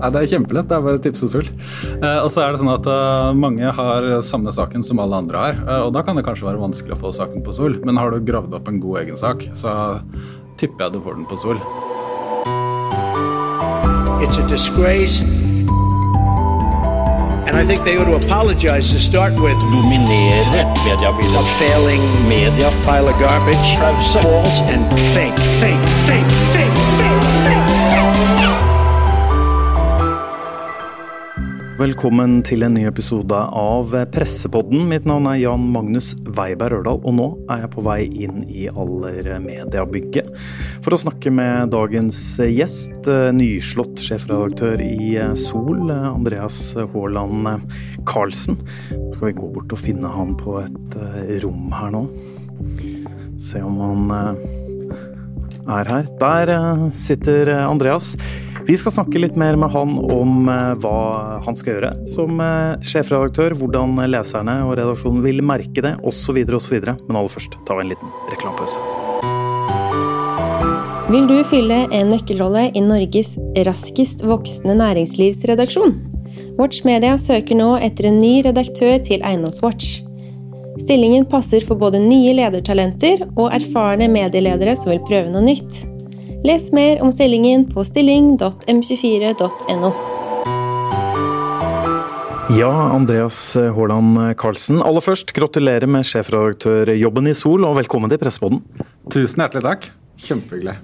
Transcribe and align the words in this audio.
Ja, 0.00 0.08
det 0.08 0.22
er 0.22 0.30
kjempelett. 0.32 0.68
Det 0.70 0.76
er 0.78 0.84
bare 0.84 1.00
å 1.00 1.02
tipse 1.04 1.28
Sol. 1.28 1.46
Eh, 2.00 2.18
og 2.24 2.30
så 2.32 2.44
er 2.44 2.54
det 2.54 2.62
sånn 2.62 2.72
at 2.72 2.88
uh, 2.88 3.30
mange 3.36 3.68
har 3.76 4.08
samme 4.24 4.52
saken 4.54 4.84
som 4.86 5.02
alle 5.02 5.18
andre 5.20 5.44
har. 5.44 5.60
Uh, 5.66 5.80
og 5.88 5.94
da 5.96 6.04
kan 6.06 6.16
det 6.16 6.24
kanskje 6.24 6.48
være 6.48 6.62
vanskelig 6.62 6.96
å 6.96 7.02
få 7.04 7.12
saken 7.20 7.44
på 7.44 7.54
Sol. 7.56 7.76
Men 7.84 8.00
har 8.00 8.12
du 8.12 8.24
gravd 8.24 8.56
opp 8.56 8.70
en 8.72 8.80
god 8.80 9.04
egen 9.04 9.20
sak, 9.20 9.44
så 9.52 10.00
tipper 10.60 10.88
jeg 10.88 10.96
du 10.96 11.04
får 11.04 11.20
den 11.20 11.28
på 11.28 11.40
Sol. 11.40 11.60
It's 14.24 14.38
a 14.40 14.48
disgrace. 14.48 15.20
And 17.50 17.58
I 17.58 17.64
think 17.64 17.82
they 17.82 17.98
ought 17.98 18.04
to 18.04 18.14
apologize 18.14 18.92
to 18.92 18.98
start 19.00 19.32
with. 19.32 19.58
Dominere 19.74 20.64
mediebildet. 20.86 21.34
A 21.34 21.42
failing 21.58 22.02
media. 22.28 22.70
Pile 22.84 23.08
of 23.08 23.18
garbage. 23.18 23.68
False 24.12 24.60
and 24.70 24.86
fake, 25.14 25.36
fake, 25.58 25.82
fake, 26.06 26.30
fake, 26.54 26.76
fake, 26.96 27.22
fake. 27.44 27.59
Velkommen 31.80 32.42
til 32.44 32.60
en 32.60 32.74
ny 32.76 32.82
episode 32.84 33.32
av 33.56 33.94
Pressepodden. 34.12 34.82
Mitt 34.90 35.06
navn 35.08 35.24
er 35.30 35.38
Jan 35.40 35.62
Magnus 35.72 36.10
Weiberg 36.36 36.74
Rørdal, 36.74 36.98
og 37.08 37.14
nå 37.16 37.28
er 37.48 37.62
jeg 37.62 37.70
på 37.72 37.84
vei 37.86 38.02
inn 38.26 38.42
i 38.52 38.66
Aller 38.68 39.30
mediebygget 39.40 40.28
for 40.84 40.92
å 40.92 40.98
snakke 41.00 41.32
med 41.32 41.72
dagens 41.72 42.18
gjest, 42.44 43.08
nyslått 43.32 44.02
sjefredaktør 44.04 44.82
i 44.84 45.14
Sol, 45.40 45.88
Andreas 45.88 46.58
Haaland 46.76 47.48
Karlsen. 48.10 48.60
Så 48.90 49.14
skal 49.16 49.30
vi 49.30 49.38
gå 49.40 49.48
bort 49.56 49.72
og 49.72 49.80
finne 49.80 50.12
han 50.12 50.36
på 50.36 50.58
et 50.60 50.98
rom 51.46 51.72
her 51.78 51.96
nå. 51.96 52.04
Se 53.40 53.64
om 53.64 53.80
han 53.80 54.04
er 55.64 55.94
her. 55.96 56.12
Der 56.20 56.54
sitter 57.00 57.54
Andreas. 57.62 58.12
Vi 58.68 58.76
skal 58.76 58.92
snakke 58.92 59.20
litt 59.22 59.36
mer 59.40 59.56
med 59.58 59.72
han 59.72 59.96
om 60.12 60.48
eh, 60.50 60.72
hva 60.82 60.96
han 61.46 61.56
skal 61.58 61.76
gjøre 61.76 61.92
som 62.12 62.40
eh, 62.44 62.76
sjefredaktør, 62.84 63.56
hvordan 63.58 63.96
leserne 64.10 64.60
og 64.66 64.76
redaksjonen 64.78 65.22
vil 65.24 65.40
merke 65.44 65.84
det, 65.84 65.94
osv. 66.06 66.42
osv. 66.58 66.76
Men 66.84 67.18
aller 67.20 67.32
først 67.32 67.56
tar 67.66 67.80
vi 67.80 67.86
en 67.86 67.92
liten 67.94 68.12
reklamepause. 68.32 68.82
Vil 71.10 71.26
du 71.26 71.40
fylle 71.50 71.80
en 71.90 72.12
nøkkelrolle 72.12 72.68
i 72.76 72.82
Norges 72.84 73.32
raskest 73.66 74.22
voksende 74.22 74.76
næringslivsredaksjon? 74.78 75.96
Watch 76.60 76.84
Media 76.86 77.16
søker 77.18 77.58
nå 77.58 77.72
etter 77.82 78.10
en 78.10 78.20
ny 78.22 78.36
redaktør 78.46 79.00
til 79.08 79.24
Eiendomswatch. 79.26 80.04
Stillingen 80.80 81.26
passer 81.28 81.64
for 81.66 81.80
både 81.80 81.98
nye 82.02 82.36
ledertalenter 82.38 83.24
og 83.32 83.48
erfarne 83.56 84.06
medieledere 84.12 84.76
som 84.78 84.92
vil 84.92 85.02
prøve 85.08 85.32
noe 85.32 85.42
nytt. 85.44 85.82
Les 86.40 86.62
mer 86.72 87.02
om 87.04 87.10
stillingen 87.12 87.66
på 87.68 87.82
stilling.m24.no. 87.84 89.90
Ja, 92.56 92.70
Andreas 92.94 93.56
Haaland 93.56 94.36
Karlsen. 94.40 94.80
Aller 94.80 95.04
først, 95.04 95.34
gratulerer 95.36 95.84
med 95.86 96.04
sjefredaktørjobben 96.08 97.28
i 97.28 97.34
Sol, 97.36 97.64
og 97.68 97.76
velkommen 97.82 98.10
til 98.10 98.18
Pressepodden. 98.22 98.62
Tusen 99.12 99.44
hjertelig 99.44 99.62
takk. 99.68 99.90
Kjempehyggelig. 100.24 100.78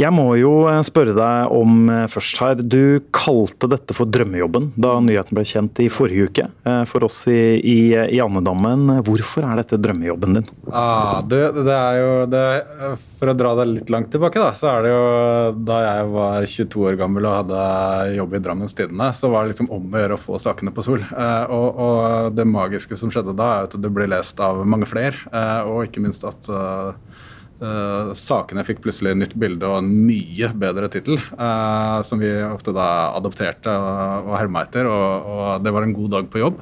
Jeg 0.00 0.08
må 0.14 0.24
jo 0.40 0.52
eh, 0.70 0.80
spørre 0.86 1.12
deg 1.16 1.52
om 1.52 1.90
eh, 1.92 2.06
først 2.10 2.40
her. 2.40 2.60
Du 2.62 3.02
kalte 3.14 3.68
dette 3.70 3.94
for 3.96 4.08
drømmejobben 4.08 4.70
da 4.80 4.94
nyheten 5.04 5.36
ble 5.36 5.44
kjent 5.46 5.82
i 5.84 5.88
forrige 5.92 6.30
uke. 6.30 6.46
Eh, 6.68 6.82
for 6.88 7.04
oss 7.06 7.20
i, 7.30 7.58
i, 7.60 7.76
i 7.92 8.20
andedammen, 8.24 9.02
hvorfor 9.04 9.44
er 9.46 9.60
dette 9.60 9.80
drømmejobben 9.82 10.38
din? 10.38 10.48
Ah, 10.72 11.20
det, 11.28 11.42
det, 11.58 11.76
er 11.76 11.98
jo 12.00 12.12
det, 12.32 12.44
For 13.20 13.32
å 13.32 13.36
dra 13.36 13.52
det 13.60 13.68
litt 13.68 13.92
langt 13.92 14.08
tilbake, 14.14 14.40
da, 14.40 14.54
så 14.56 14.70
er 14.72 14.86
det 14.86 14.94
jo 14.94 15.02
da 15.68 15.80
jeg 15.84 16.08
var 16.14 16.48
22 16.54 16.86
år 16.88 17.00
gammel 17.00 17.28
og 17.28 17.36
hadde 17.42 17.66
jobb 18.16 18.36
i 18.38 18.42
Drammens 18.46 18.76
Tidende, 18.78 19.10
så 19.16 19.30
var 19.32 19.44
det 19.44 19.52
liksom 19.52 19.70
om 19.76 19.92
å 19.92 20.02
gjøre 20.02 20.16
å 20.16 20.22
få 20.22 20.40
sakene 20.40 20.72
på 20.74 20.84
Sol. 20.86 21.02
Og, 21.02 21.82
og 21.84 22.32
det 22.36 22.48
magiske 22.48 22.96
som 22.98 23.12
skjedde 23.12 23.36
da, 23.38 23.50
er 23.58 23.68
at 23.68 23.76
det 23.78 23.92
ble 23.92 24.08
lest 24.10 24.40
av 24.42 24.64
mange 24.64 24.88
flere, 24.88 25.20
og 25.68 25.84
ikke 25.86 26.02
minst 26.04 26.24
at 26.26 26.48
Uh, 27.62 28.10
sakene 28.18 28.64
fikk 28.66 28.80
plutselig 28.82 29.12
nytt 29.14 29.36
bilde 29.38 29.68
og 29.68 29.84
en 29.84 29.90
mye 30.08 30.48
bedre 30.58 30.88
tittel, 30.90 31.20
uh, 31.38 32.00
som 32.02 32.18
vi 32.18 32.30
ofte 32.42 32.72
da 32.74 32.86
adopterte 33.14 33.70
og, 33.70 34.30
og 34.32 34.34
herma 34.34 34.64
etter, 34.66 34.88
og, 34.90 35.28
og, 35.30 35.44
det 35.62 35.70
var 35.76 35.86
en 35.86 35.94
god 35.94 36.10
dag 36.16 36.26
på 36.32 36.40
jobb. 36.42 36.58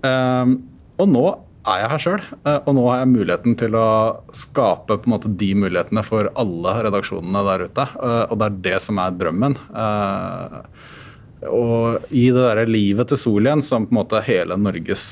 Uh, 0.00 0.56
og 0.96 1.10
nå 1.12 1.24
er 1.68 1.82
jeg 1.82 1.90
her 1.92 2.02
sjøl, 2.06 2.22
og 2.48 2.70
nå 2.72 2.84
har 2.86 3.02
jeg 3.02 3.10
muligheten 3.10 3.58
til 3.60 3.76
å 3.76 3.88
skape 4.32 4.96
på 4.96 5.10
en 5.10 5.12
måte 5.12 5.32
de 5.42 5.50
mulighetene 5.60 6.00
for 6.06 6.30
alle 6.40 6.72
redaksjonene 6.86 7.42
der 7.44 7.66
ute, 7.68 7.84
og 8.00 8.32
det 8.40 8.46
er 8.46 8.56
det 8.64 8.78
som 8.80 8.98
er 9.02 9.18
drømmen. 9.20 9.58
og 11.52 12.08
i 12.16 12.24
det 12.32 12.46
derre 12.46 12.64
livet 12.64 13.12
til 13.12 13.20
Sol 13.20 13.44
igjen, 13.44 13.60
som 13.60 13.84
på 13.84 13.92
en 13.92 14.00
måte 14.00 14.24
hele 14.24 14.56
Norges 14.56 15.04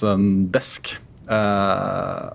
desk. 0.56 0.94
Uh, 1.28 1.28
Eh, 1.28 2.31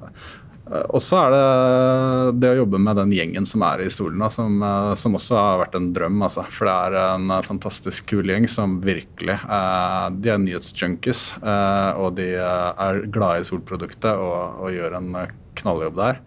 og 0.89 1.01
så 1.03 1.19
er 1.19 1.33
det 1.33 2.39
det 2.41 2.51
å 2.53 2.59
jobbe 2.63 2.79
med 2.81 2.97
den 2.97 3.13
gjengen 3.13 3.45
som 3.47 3.63
er 3.67 3.83
i 3.83 3.91
stolen, 3.93 4.23
som, 4.33 4.61
eh, 4.63 4.93
som, 4.99 5.17
også 5.19 5.37
har 5.37 5.61
vært 5.65 5.77
en 5.77 5.91
drøm. 5.95 6.21
Altså. 6.25 6.45
For 6.53 6.69
det 6.69 6.75
er 6.87 6.97
en 7.03 7.35
fantastisk 7.45 8.07
kul 8.09 8.31
gjeng 8.31 8.47
som 8.49 8.79
virkelig 8.83 9.37
eh, 9.37 10.07
De 10.23 10.33
er 10.33 10.41
nyhetsjunkies, 10.41 11.23
og 11.43 12.15
de 12.17 12.33
er 12.39 13.03
glade 13.13 13.43
i 13.43 13.47
solproduktet 13.47 14.11
og, 14.13 14.63
og 14.63 14.73
gjør 14.73 14.97
en 14.99 15.13
knalljobb 15.59 15.99
der. 15.99 16.19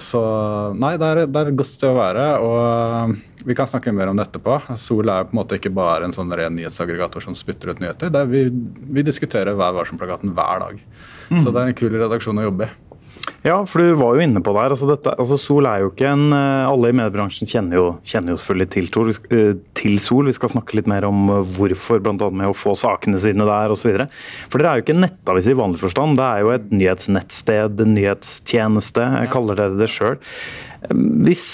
så 0.00 0.22
nei, 0.76 0.96
det 1.00 1.06
er, 1.06 1.20
det 1.28 1.40
er 1.40 1.50
et 1.50 1.58
godt 1.58 1.70
sted 1.70 1.90
å 1.90 1.98
være. 1.98 2.26
og 2.44 3.44
Vi 3.48 3.56
kan 3.56 3.68
snakke 3.70 3.94
mer 3.96 4.10
om 4.10 4.18
det 4.18 4.26
etterpå. 4.28 4.58
Sol 4.80 5.08
er 5.12 5.28
på 5.28 5.36
en 5.36 5.40
måte 5.40 5.58
ikke 5.60 5.72
bare 5.76 6.08
en 6.08 6.14
sånn 6.14 6.32
ren 6.36 6.56
nyhetsaggregator 6.58 7.24
som 7.24 7.36
spytter 7.36 7.72
ut 7.72 7.82
nyheter. 7.82 8.12
vi, 8.28 8.46
vi, 8.50 9.06
diskuterer 9.06 9.56
Vær 9.56 9.76
varsom-plakaten 9.76 10.34
hver 10.36 10.64
dag. 10.66 10.82
Mm. 11.30 11.38
Så 11.40 11.52
det 11.52 11.62
er 11.62 11.72
en 11.72 11.78
kul 11.78 11.96
redaksjon 11.96 12.42
å 12.42 12.50
jobbe 12.50 12.68
i. 12.68 12.85
Ja, 13.46 13.60
for 13.62 13.78
du 13.78 13.92
var 13.94 14.16
jo 14.16 14.24
inne 14.24 14.40
på 14.42 14.50
det 14.54 14.62
her. 14.64 14.72
Altså 14.74 14.88
dette, 14.90 15.12
altså 15.14 15.36
Sol 15.38 15.68
er 15.70 15.84
jo 15.84 15.92
ikke 15.92 16.08
en 16.10 16.34
eh, 16.34 16.66
Alle 16.66 16.90
i 16.90 16.96
mediebransjen 16.98 17.46
kjenner 17.46 17.78
jo, 17.78 17.84
kjenner 18.06 18.34
jo 18.34 18.40
selvfølgelig 18.42 18.70
til, 18.74 18.88
eh, 19.30 19.52
til, 19.78 19.98
Sol. 20.02 20.26
Vi 20.26 20.34
skal 20.34 20.50
snakke 20.50 20.74
litt 20.74 20.88
mer 20.90 21.06
om 21.06 21.30
eh, 21.30 21.52
hvorfor, 21.54 22.02
bl.a. 22.02 22.16
med 22.26 22.50
å 22.50 22.56
få 22.56 22.74
sakene 22.78 23.20
sine 23.22 23.46
der 23.46 23.74
osv. 23.74 24.00
For 24.50 24.58
dere 24.58 24.72
er 24.72 24.80
jo 24.80 24.86
ikke 24.86 24.96
en 24.96 25.04
nettavis 25.06 25.50
i 25.52 25.54
vanlig 25.60 25.78
forstand. 25.84 26.18
Det 26.18 26.26
er 26.26 26.42
jo 26.42 26.50
et 26.56 26.72
nyhetsnettsted, 26.74 27.84
en 27.84 27.94
nyhetstjeneste. 27.94 29.06
Jeg 29.20 29.30
kaller 29.36 29.62
dere 29.62 29.78
det 29.78 29.90
sjøl. 29.94 30.18
Hvis, 30.86 31.46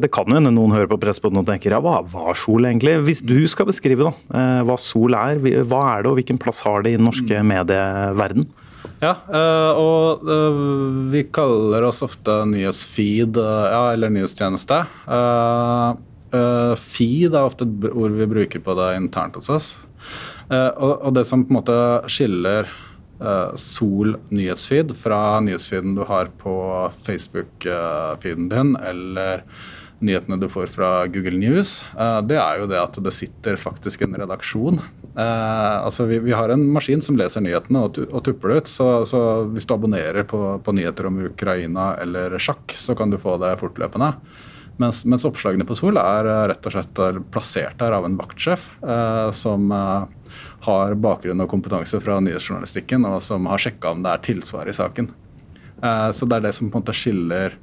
Det 0.00 0.08
kan 0.14 0.30
jo 0.30 0.36
hende 0.38 0.52
noen 0.54 0.72
hører 0.72 0.88
på 0.88 1.00
Presspodden 1.00 1.42
og 1.42 1.48
tenker 1.48 1.74
ja, 1.74 1.80
hva 1.82 1.98
var 2.12 2.36
Sol 2.38 2.68
egentlig? 2.68 2.94
Hvis 3.08 3.24
du 3.24 3.38
skal 3.52 3.68
beskrive 3.68 4.06
da, 4.06 4.44
hva 4.68 4.78
Sol 4.80 5.16
er, 5.18 5.40
hva 5.64 5.82
er 5.90 6.04
det 6.04 6.12
og 6.12 6.20
hvilken 6.20 6.40
plass 6.40 6.62
har 6.64 6.84
det 6.84 6.94
i 6.94 7.00
den 7.00 7.08
norske 7.08 7.40
medieverdenen? 7.40 8.46
medieverden? 8.46 8.48
Ja, 9.02 9.12
eh, 9.28 9.72
og 9.76 10.24
eh, 10.24 10.60
vi 11.12 11.22
kaller 11.34 11.84
oss 11.84 12.00
ofte 12.06 12.38
nyhetsfeed 12.48 13.36
eh, 13.40 13.66
ja, 13.74 13.82
eller 13.92 14.12
nyhetstjeneste. 14.12 14.80
Feed 16.86 17.36
er 17.36 17.44
ofte 17.44 17.64
et 17.64 17.84
ord 17.92 18.16
vi 18.16 18.28
bruker 18.28 18.60
på 18.64 18.74
det 18.76 18.88
internt 18.98 19.36
hos 19.38 19.46
oss. 19.52 19.68
Og 20.50 21.08
det 21.16 21.22
som 21.26 21.44
på 21.46 21.54
en 21.54 21.56
måte 21.56 21.76
skiller 22.12 22.68
Sol 23.56 24.18
nyhetsfeed 24.28 24.92
fra 24.98 25.38
nyhetsfeeden 25.40 25.94
du 25.96 26.02
har 26.04 26.28
på 26.42 26.56
Facebook-feeden 27.06 28.50
din, 28.52 28.74
eller 28.76 29.46
nyhetene 30.04 30.36
du 30.40 30.48
får 30.52 30.68
fra 30.68 30.90
Google 31.08 31.38
News, 31.40 31.78
det 32.28 32.36
er 32.36 32.58
jo 32.60 32.66
det 32.68 32.76
at 32.76 32.98
det 33.00 33.12
sitter 33.16 33.56
faktisk 33.56 34.04
en 34.04 34.16
redaksjon 34.20 34.82
Eh, 35.16 35.84
altså 35.84 36.04
vi, 36.04 36.18
vi, 36.18 36.32
har 36.32 36.48
en 36.48 36.66
maskin 36.72 37.00
som 37.00 37.16
leser 37.16 37.40
nyhetene 37.40 37.86
og, 37.86 37.96
og 38.10 38.20
tupper 38.24 38.52
det 38.52 38.58
ut. 38.58 38.68
Så, 38.68 38.88
så, 39.08 39.20
hvis 39.54 39.64
du 39.64 39.72
abonnerer 39.74 40.26
på, 40.28 40.40
på, 40.64 40.74
nyheter 40.76 41.08
om 41.08 41.22
Ukraina 41.30 41.94
eller 42.02 42.36
sjakk, 42.42 42.74
så 42.76 42.96
kan 42.98 43.12
du 43.12 43.16
få 43.20 43.38
det 43.40 43.54
fortløpende. 43.62 44.12
Mens, 44.76 45.06
mens 45.08 45.24
oppslagene 45.24 45.64
på 45.64 45.76
Sol 45.78 45.96
er 46.00 46.28
eh, 46.28 46.42
rett 46.52 46.68
og 46.68 46.76
slett 46.76 47.02
plassert 47.32 47.80
der 47.80 47.96
av 47.96 48.04
en 48.04 48.18
vaktsjef 48.20 48.68
eh, 48.84 49.30
som 49.32 49.72
eh, 49.72 50.34
har 50.68 50.98
bakgrunn 51.00 51.40
og 51.40 51.48
kompetanse 51.48 52.00
fra 52.04 52.18
nyhetsjournalistikken, 52.20 53.08
og 53.08 53.22
som 53.24 53.48
har 53.48 53.62
sjekka 53.62 53.94
om 53.96 54.04
det 54.04 54.12
er 54.12 54.26
tilsvar 54.28 54.68
i 54.68 54.76
saken. 54.76 55.08
Eh, 55.80 56.10
så 56.12 56.28
det 56.28 56.42
er 56.42 56.50
det 56.50 56.56
som 56.58 56.68
på 56.68 56.76
en 56.76 56.84
måte 56.84 56.96
skiller 56.96 57.56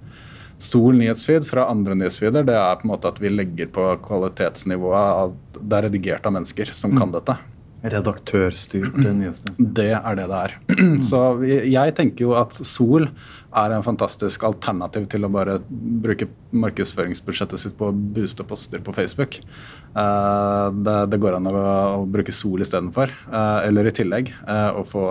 Sol 0.63 0.95
nyhetsfeed 0.99 1.47
fra 1.47 1.67
andre 1.71 1.95
nyhetsfeeder, 1.99 2.45
det 2.47 2.55
er 2.55 2.77
på 2.79 2.87
en 2.87 2.93
måte 2.93 3.09
at 3.11 3.19
vi 3.21 3.31
legger 3.31 3.71
på 3.73 3.87
kvalitetsnivået 4.05 5.23
av 5.23 5.33
Det 5.59 5.79
er 5.79 5.89
redigert 5.89 6.29
av 6.29 6.37
mennesker 6.37 6.71
som 6.75 6.93
mm. 6.93 6.99
kan 7.01 7.11
dette. 7.13 7.35
Redaktørstyrt 7.83 8.95
nyhetstjeneste. 9.03 9.65
Det 9.75 9.89
er 9.97 10.19
det 10.19 10.27
det 10.31 10.39
er. 10.39 10.53
Så 11.09 11.19
jeg 11.43 11.95
tenker 11.97 12.29
jo 12.29 12.35
at 12.39 12.55
Sol 12.55 13.09
er 13.09 13.75
en 13.75 13.83
fantastisk 13.85 14.45
alternativ 14.47 15.09
til 15.11 15.27
å 15.27 15.31
bare 15.33 15.59
bruke 15.67 16.29
markedsføringsbudsjettet 16.55 17.59
sitt 17.59 17.75
på 17.77 17.91
å 17.91 17.97
booste 18.15 18.47
poster 18.47 18.81
på 18.83 18.95
Facebook. 18.95 19.37
Eh, 19.43 20.67
det, 20.79 20.97
det 21.11 21.21
går 21.21 21.37
an 21.37 21.51
å, 21.51 21.59
å 21.99 22.07
bruke 22.09 22.33
Sol 22.33 22.63
istedenfor, 22.63 23.11
uh, 23.27 23.59
eller 23.67 23.91
i 23.91 23.95
tillegg, 23.99 24.31
og 24.73 24.87
få 24.89 25.05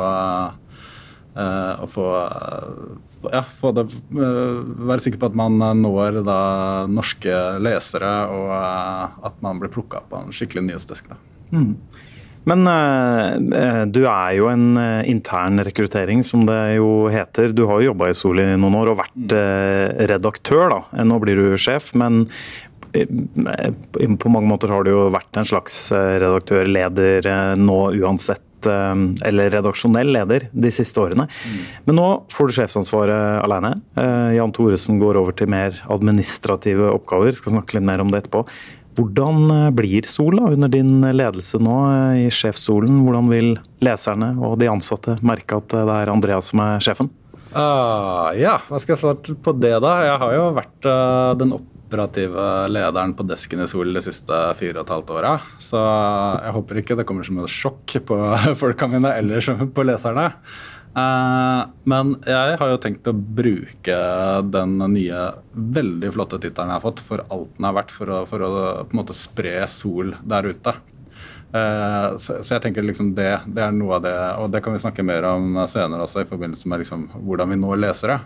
å 1.33 1.87
få, 1.89 2.07
ja, 3.31 3.43
få 3.61 3.73
det, 3.77 3.87
være 4.13 5.03
sikker 5.05 5.21
på 5.23 5.31
at 5.31 5.37
man 5.39 5.61
når 5.81 6.23
da 6.27 6.39
norske 6.91 7.37
lesere, 7.63 8.13
og 8.33 8.55
at 9.29 9.37
man 9.45 9.61
blir 9.63 9.73
plukka 9.73 10.03
opp 10.03 10.17
av 10.17 10.27
en 10.27 10.35
skikkelig 10.35 10.65
nyhetsdesk. 10.67 11.13
Mm. 11.53 11.77
Men 12.51 12.67
uh, 12.67 13.85
du 13.87 14.01
er 14.03 14.33
jo 14.35 14.49
en 14.51 14.75
intern 15.07 15.63
rekruttering, 15.63 16.25
som 16.27 16.43
det 16.49 16.59
jo 16.81 17.07
heter. 17.13 17.55
Du 17.55 17.69
har 17.71 17.79
jo 17.79 17.93
jobba 17.93 18.11
i 18.11 18.19
Sol 18.19 18.43
i 18.43 18.49
noen 18.57 18.81
år 18.81 18.93
og 18.93 19.01
vært 19.05 19.37
uh, 19.39 20.05
redaktør, 20.11 20.67
da. 20.73 21.05
Nå 21.07 21.21
blir 21.23 21.39
du 21.39 21.61
sjef, 21.61 21.93
men 21.95 22.25
på 22.93 24.29
mange 24.29 24.51
måter 24.51 24.69
har 24.69 24.85
du 24.85 24.91
jo 24.93 25.05
vært 25.15 25.39
en 25.41 25.47
slags 25.49 25.87
redaktør, 25.95 26.67
leder 26.69 27.55
nå 27.57 27.79
uansett. 28.03 28.43
Eller 28.67 29.51
redaksjonell 29.53 30.13
leder 30.15 30.49
de 30.53 30.71
siste 30.75 31.01
årene. 31.03 31.27
Mm. 31.29 31.63
Men 31.89 31.99
nå 31.99 32.07
får 32.33 32.49
du 32.49 32.57
sjefsansvaret 32.57 33.43
alene. 33.43 33.75
Jan 34.37 34.53
Thoresen 34.55 35.01
går 35.03 35.19
over 35.21 35.37
til 35.37 35.51
mer 35.53 35.77
administrative 35.93 36.93
oppgaver. 36.93 37.35
Skal 37.37 37.57
snakke 37.57 37.79
litt 37.79 37.89
mer 37.89 38.05
om 38.05 38.13
det 38.13 38.23
etterpå. 38.23 38.45
Hvordan 38.99 39.51
eh, 39.51 39.71
blir 39.75 40.07
Sol 40.09 40.37
da, 40.37 40.51
under 40.53 40.69
din 40.73 41.01
ledelse 41.01 41.61
nå 41.63 41.77
eh, 41.89 42.27
i 42.27 42.31
sjefsstolen? 42.33 43.03
Hvordan 43.07 43.31
vil 43.33 43.51
leserne 43.85 44.33
og 44.41 44.59
de 44.61 44.69
ansatte 44.73 45.17
merke 45.25 45.59
at 45.63 45.73
eh, 45.73 45.87
det 45.89 45.99
er 46.03 46.13
Andreas 46.13 46.53
som 46.53 46.63
er 46.65 46.83
sjefen? 46.85 47.13
Uh, 47.53 48.33
ja, 48.41 48.57
hva 48.69 48.79
skal 48.81 48.95
jeg 48.95 49.03
svare 49.03 49.35
på 49.45 49.53
det, 49.61 49.75
da? 49.85 49.97
Jeg 50.07 50.21
har 50.23 50.31
jo 50.39 50.45
vært 50.57 50.87
uh, 50.89 51.33
den 51.37 51.53
operative 51.93 52.69
lederen 52.73 53.13
på 53.15 53.27
desken 53.29 53.61
i 53.61 53.69
Sol 53.69 53.93
de 53.93 54.03
siste 54.05 54.37
fire 54.57 54.81
og 54.81 54.87
et 54.87 54.93
halvt 54.95 55.11
åra. 55.13 55.33
Så 55.61 55.79
jeg 55.79 56.55
håper 56.57 56.81
ikke 56.81 56.97
det 56.97 57.07
kommer 57.09 57.27
som 57.27 57.43
et 57.43 57.53
sjokk 57.53 57.99
på 58.09 58.21
folka 58.63 58.89
mine 58.89 59.13
eller 59.21 59.67
på 59.75 59.85
leserne. 59.85 60.31
Uh, 60.93 61.71
men 61.89 62.17
jeg 62.29 62.57
har 62.61 62.69
jo 62.69 62.81
tenkt 62.81 63.09
å 63.09 63.15
bruke 63.17 63.99
den 64.53 64.75
nye, 64.93 65.21
veldig 65.53 66.11
flotte 66.13 66.41
tittelen 66.41 66.73
jeg 66.73 66.81
har 66.81 66.85
fått, 66.85 67.01
for 67.05 67.25
alt 67.33 67.55
den 67.57 67.69
er 67.69 67.77
verdt, 67.79 67.95
for 67.97 68.13
å, 68.13 68.23
for 68.29 68.45
å 68.45 68.51
på 68.85 68.93
en 68.93 69.01
måte 69.01 69.17
spre 69.17 69.55
sol 69.73 70.13
der 70.21 70.51
ute. 70.53 70.75
Uh, 71.53 72.13
så, 72.21 72.39
jeg 72.45 72.61
tenker 72.65 72.85
liksom 72.85 73.15
det, 73.17 73.31
det, 73.45 73.65
er 73.65 73.73
noe 73.77 73.97
av 73.99 74.05
det, 74.05 74.15
og 74.41 74.53
det 74.53 74.61
kan 74.65 74.77
vi 74.77 74.85
snakke 74.85 75.05
mer 75.05 75.25
om 75.33 75.63
senere 75.69 76.05
også, 76.05 76.25
i 76.25 76.29
forbindelse 76.29 76.69
med 76.69 76.85
liksom 76.85 77.09
hvordan 77.25 77.53
vi 77.53 77.61
når 77.65 77.83
lesere. 77.87 78.21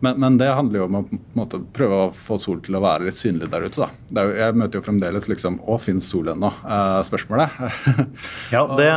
Men, 0.00 0.18
men, 0.20 0.38
det 0.38 0.50
handler 0.52 0.80
jo 0.80 0.86
om 0.88 0.96
å 0.98 1.02
måte, 1.38 1.60
prøve 1.74 2.00
å 2.06 2.08
få 2.14 2.38
sol 2.40 2.60
til 2.64 2.76
å 2.78 2.82
være 2.84 3.08
litt 3.08 3.16
synlig 3.16 3.48
der 3.52 3.66
ute. 3.66 3.86
da. 3.86 4.24
Jo, 4.24 4.34
jeg 4.36 4.56
møter 4.58 4.80
jo 4.80 4.84
fremdeles 4.86 5.28
liksom 5.30 5.60
Å, 5.64 5.78
fins 5.80 6.08
sol 6.10 6.28
ennå? 6.32 6.50
Uh, 6.64 6.98
spørsmålet. 7.06 7.54
ja, 8.54 8.64
det, 8.78 8.88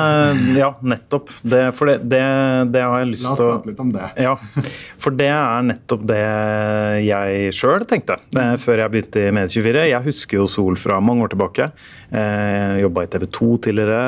ja, 0.57 0.71
nettopp. 0.81 1.31
Det, 1.43 1.61
for 1.77 1.91
det, 1.91 1.97
det, 2.11 2.23
det, 2.73 2.83
har 2.83 3.03
jeg 3.03 3.11
lyst 3.13 3.27
til 3.27 3.33
å 3.33 3.35
La 3.37 3.55
oss 3.57 3.61
prate 3.61 3.71
litt 3.71 3.83
om 3.83 3.93
det. 3.93 4.09
Ja, 4.25 4.35
For 5.03 5.17
det 5.17 5.29
er 5.33 5.67
nettopp 5.67 6.07
det 6.09 6.23
jeg 7.05 7.53
sjøl 7.55 7.85
tenkte 7.89 8.17
eh, 8.37 8.55
før 8.61 8.83
jeg 8.83 8.93
begynte 8.93 9.27
i 9.27 9.35
Medie24. 9.35 9.85
Jeg 9.91 10.05
husker 10.07 10.41
jo 10.41 10.49
Sol 10.51 10.77
fra 10.79 10.99
mange 11.03 11.27
år 11.27 11.33
tilbake. 11.33 11.69
Jeg 12.11 12.81
jobba 12.83 13.03
i 13.03 13.11
TV 13.13 13.27
2 13.37 13.49
tidligere. 13.67 14.01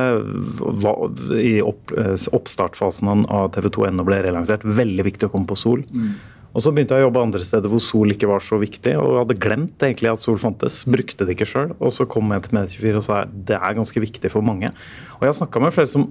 I 1.39 1.53
opp, 1.65 1.93
eh, 1.95 2.15
oppstartfasen 2.35 3.27
av 3.27 3.51
TV 3.55 3.69
2 3.77 3.87
ennå 3.91 4.05
ble 4.07 4.21
relansert. 4.25 4.65
Veldig 4.65 5.07
viktig 5.11 5.29
å 5.29 5.33
komme 5.33 5.49
på 5.49 5.57
Sol. 5.59 5.83
Mm. 5.93 6.13
Og 6.49 6.63
Så 6.65 6.73
begynte 6.73 6.97
jeg 6.97 7.05
å 7.05 7.09
jobbe 7.09 7.21
andre 7.21 7.45
steder 7.45 7.71
hvor 7.71 7.81
sol 7.83 8.13
ikke 8.13 8.29
var 8.29 8.43
så 8.43 8.57
viktig, 8.61 8.95
og 8.97 9.19
hadde 9.21 9.37
glemt 9.41 9.85
egentlig 9.85 10.11
at 10.11 10.23
sol 10.23 10.39
fantes. 10.41 10.81
Brukte 10.89 11.27
det 11.27 11.35
ikke 11.35 11.49
sjøl. 11.49 11.75
Og 11.77 11.93
så 11.93 12.07
kom 12.09 12.31
jeg 12.33 12.47
til 12.47 12.57
Medie24 12.57 13.01
og 13.01 13.05
sa 13.05 13.21
det 13.29 13.59
er 13.59 13.77
ganske 13.77 14.05
viktig 14.05 14.33
for 14.33 14.45
mange. 14.45 14.71
Og 15.19 15.27
jeg 15.27 15.33
har 15.33 15.39
snakka 15.43 15.63
med 15.63 15.75
flere 15.75 15.91
som 15.91 16.09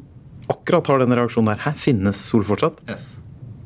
akkurat 0.49 0.93
har 0.93 1.02
den 1.02 1.17
reaksjonen 1.19 1.52
der. 1.52 1.64
Her 1.67 1.79
finnes 1.79 2.23
sol 2.31 2.46
fortsatt. 2.46 2.79
Yes. 2.88 3.12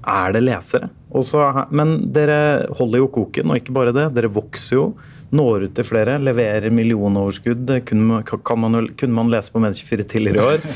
Er 0.08 0.32
det 0.34 0.42
lesere? 0.42 0.88
Også, 1.14 1.44
men 1.70 1.98
dere 2.14 2.66
holder 2.74 3.04
jo 3.04 3.12
koken, 3.20 3.52
og 3.52 3.60
ikke 3.60 3.76
bare 3.76 3.94
det. 3.94 4.08
Dere 4.16 4.32
vokser 4.32 4.80
jo. 4.80 4.86
Når 5.32 5.68
ut 5.68 5.76
til 5.76 5.86
flere, 5.88 6.18
leverer 6.20 6.72
millionoverskudd. 6.74 7.70
Kunne, 7.88 8.24
man, 8.64 8.88
kunne 9.00 9.16
man 9.16 9.30
lese 9.32 9.52
på 9.52 9.62
Medie24 9.62 10.08
tidligere 10.08 10.40
i 10.40 10.56
år. 10.56 10.68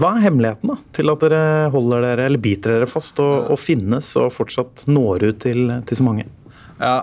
Eh, 0.00 0.02
hva 0.02 0.16
er 0.16 0.24
hemmeligheten 0.24 0.72
da, 0.72 0.76
til 0.92 1.12
at 1.12 1.20
dere 1.20 1.70
holder 1.70 2.04
dere, 2.04 2.26
eller 2.26 2.40
biter 2.40 2.74
dere 2.74 2.88
fast 2.88 3.18
og, 3.20 3.50
og 3.52 3.58
finnes 3.60 4.16
og 4.16 4.32
fortsatt 4.32 4.86
når 4.88 5.30
ut 5.30 5.40
til, 5.40 5.68
til 5.86 5.96
så 5.96 6.04
mange? 6.06 6.26
Ja, 6.80 6.94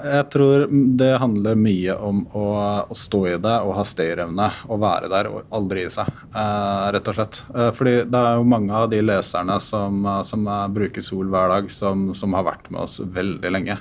jeg 0.00 0.24
tror 0.32 0.62
det 0.96 1.10
handler 1.20 1.58
mye 1.60 1.92
om 2.00 2.22
å, 2.32 2.44
å 2.88 2.94
stå 2.96 3.18
i 3.28 3.34
det 3.36 3.56
og 3.66 3.74
ha 3.76 3.82
stayerevne. 3.84 4.46
Og 4.72 4.80
være 4.80 5.10
der 5.12 5.28
og 5.28 5.50
aldri 5.52 5.82
gi 5.84 5.90
seg, 5.98 6.08
eh, 6.32 6.86
rett 6.96 7.10
og 7.12 7.18
slett. 7.18 7.42
Eh, 7.52 7.68
fordi 7.76 7.96
det 8.08 8.22
er 8.22 8.38
jo 8.38 8.46
mange 8.48 8.72
av 8.72 8.88
de 8.88 9.02
leserne 9.04 9.58
som, 9.60 10.08
som 10.24 10.48
bruker 10.72 11.04
Sol 11.04 11.28
hver 11.28 11.52
dag, 11.52 11.68
som, 11.68 12.14
som, 12.16 12.32
har 12.32 12.46
vært 12.48 12.70
med 12.72 12.86
oss 12.86 13.02
veldig 13.04 13.52
lenge. 13.52 13.76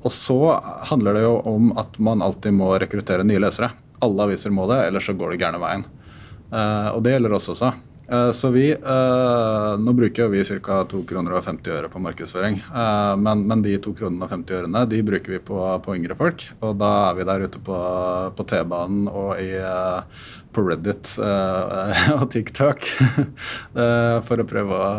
og 0.00 0.12
så 0.12 0.36
handler 0.90 1.16
det 1.16 1.22
jo 1.24 1.32
om 1.48 1.72
at 1.80 1.96
man 1.98 2.20
alltid 2.22 2.52
må 2.52 2.74
rekruttere 2.76 3.24
nye 3.24 3.40
lesere. 3.40 3.70
Alle 4.04 4.28
aviser 4.28 4.52
må 4.52 4.68
det, 4.68 4.82
ellers 4.84 5.08
så 5.08 5.16
går 5.16 5.32
det 5.32 5.40
gærne 5.40 5.60
veien. 5.64 5.88
Uh, 6.50 6.90
og 6.96 7.04
det 7.04 7.14
gjelder 7.14 7.36
oss 7.36 7.48
også. 7.52 7.70
Uh, 8.10 8.30
så 8.34 8.48
vi 8.50 8.72
uh, 8.74 9.76
Nå 9.78 9.92
bruker 9.94 10.30
vi 10.32 10.42
ca. 10.42 10.80
2 10.90 11.02
kroner 11.06 11.36
og 11.38 11.46
50 11.46 11.76
øre 11.76 11.90
på 11.92 12.02
markedsføring. 12.02 12.58
Men, 13.22 13.46
men, 13.46 13.62
de 13.62 13.76
2 13.78 13.94
kronene 13.98 14.26
og 14.26 14.34
50 14.34 14.58
ørene 14.58 14.84
de 14.90 15.02
bruker 15.06 15.36
vi 15.36 15.40
på, 15.46 15.62
på 15.84 15.96
yngre 15.98 16.18
folk. 16.18 16.48
Og 16.60 16.76
da 16.80 16.90
er 17.06 17.18
vi 17.20 17.28
der 17.30 17.46
ute 17.46 17.62
på, 17.62 17.78
på 18.36 18.46
T-banen 18.50 19.06
og 19.08 19.38
i, 19.38 19.52
på 20.50 20.66
Reddit 20.66 21.14
og 22.18 22.26
TikTok 22.34 22.86
for 24.26 24.42
å 24.42 24.48
prøve 24.50 24.80
å 24.80 24.92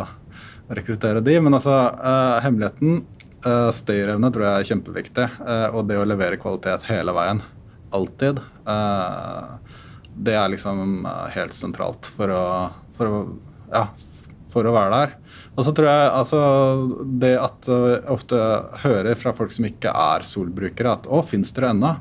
rekruttere 0.71 1.23
de. 1.25 1.35
Men 1.43 1.59
altså, 1.59 1.75
hemmeligheten 2.45 3.03
Stayerevne 3.75 4.29
tror 4.31 4.45
jeg 4.45 4.53
er 4.55 4.69
kjempeviktig. 4.69 5.27
og 5.73 5.87
det 5.89 5.97
å 5.97 6.07
levere 6.07 6.39
kvalitet 6.39 6.85
hele 6.87 7.15
veien 7.17 7.41
alltid. 7.91 8.39
Eh, 10.11 10.23
det 10.23 10.35
er 10.37 10.49
liksom 10.51 11.05
eh, 11.05 11.27
helt 11.35 11.53
sentralt 11.53 12.11
for 12.15 12.31
å, 12.31 12.43
for 12.97 13.07
å, 13.07 13.21
ja, 13.71 13.85
for 14.51 14.67
å 14.67 14.73
være 14.75 14.91
der. 14.95 15.15
Og 15.55 15.65
så 15.67 15.73
tror 15.75 15.89
jeg 15.89 16.09
altså, 16.15 16.41
det 17.21 17.35
at 17.39 17.67
jeg 17.67 18.01
ofte 18.11 18.41
hører 18.83 19.19
fra 19.19 19.33
folk 19.35 19.51
som 19.51 19.67
ikke 19.67 19.91
er 19.91 20.27
solbrukere, 20.27 20.95
at 20.95 21.07
'å, 21.07 21.23
fins 21.27 21.51
dere 21.55 21.73
ennå'? 21.75 21.95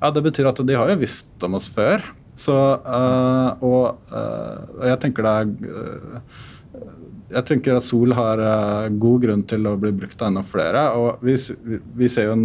Ja, 0.00 0.10
det 0.10 0.22
betyr 0.26 0.50
at 0.50 0.60
de 0.66 0.76
har 0.76 0.90
jo 0.90 1.00
visst 1.00 1.46
om 1.46 1.54
oss 1.56 1.68
før. 1.72 2.02
Så, 2.36 2.52
øh, 2.52 3.62
og 3.64 4.12
uh, 4.12 4.84
jeg 4.84 5.00
tenker 5.00 5.24
det 5.24 5.30
er 5.32 5.46
øh, 5.72 6.18
jeg 7.32 7.46
tenker 7.48 7.78
at 7.78 7.82
Sol 7.82 8.12
har 8.14 8.38
god 9.02 9.22
grunn 9.24 9.40
til 9.48 9.64
å 9.66 9.72
bli 9.80 9.90
brukt 9.96 10.20
av 10.20 10.28
enda 10.28 10.44
flere. 10.46 10.82
og 10.94 11.24
Vi, 11.26 11.34
vi 11.98 12.10
ser 12.12 12.28
jo 12.28 12.36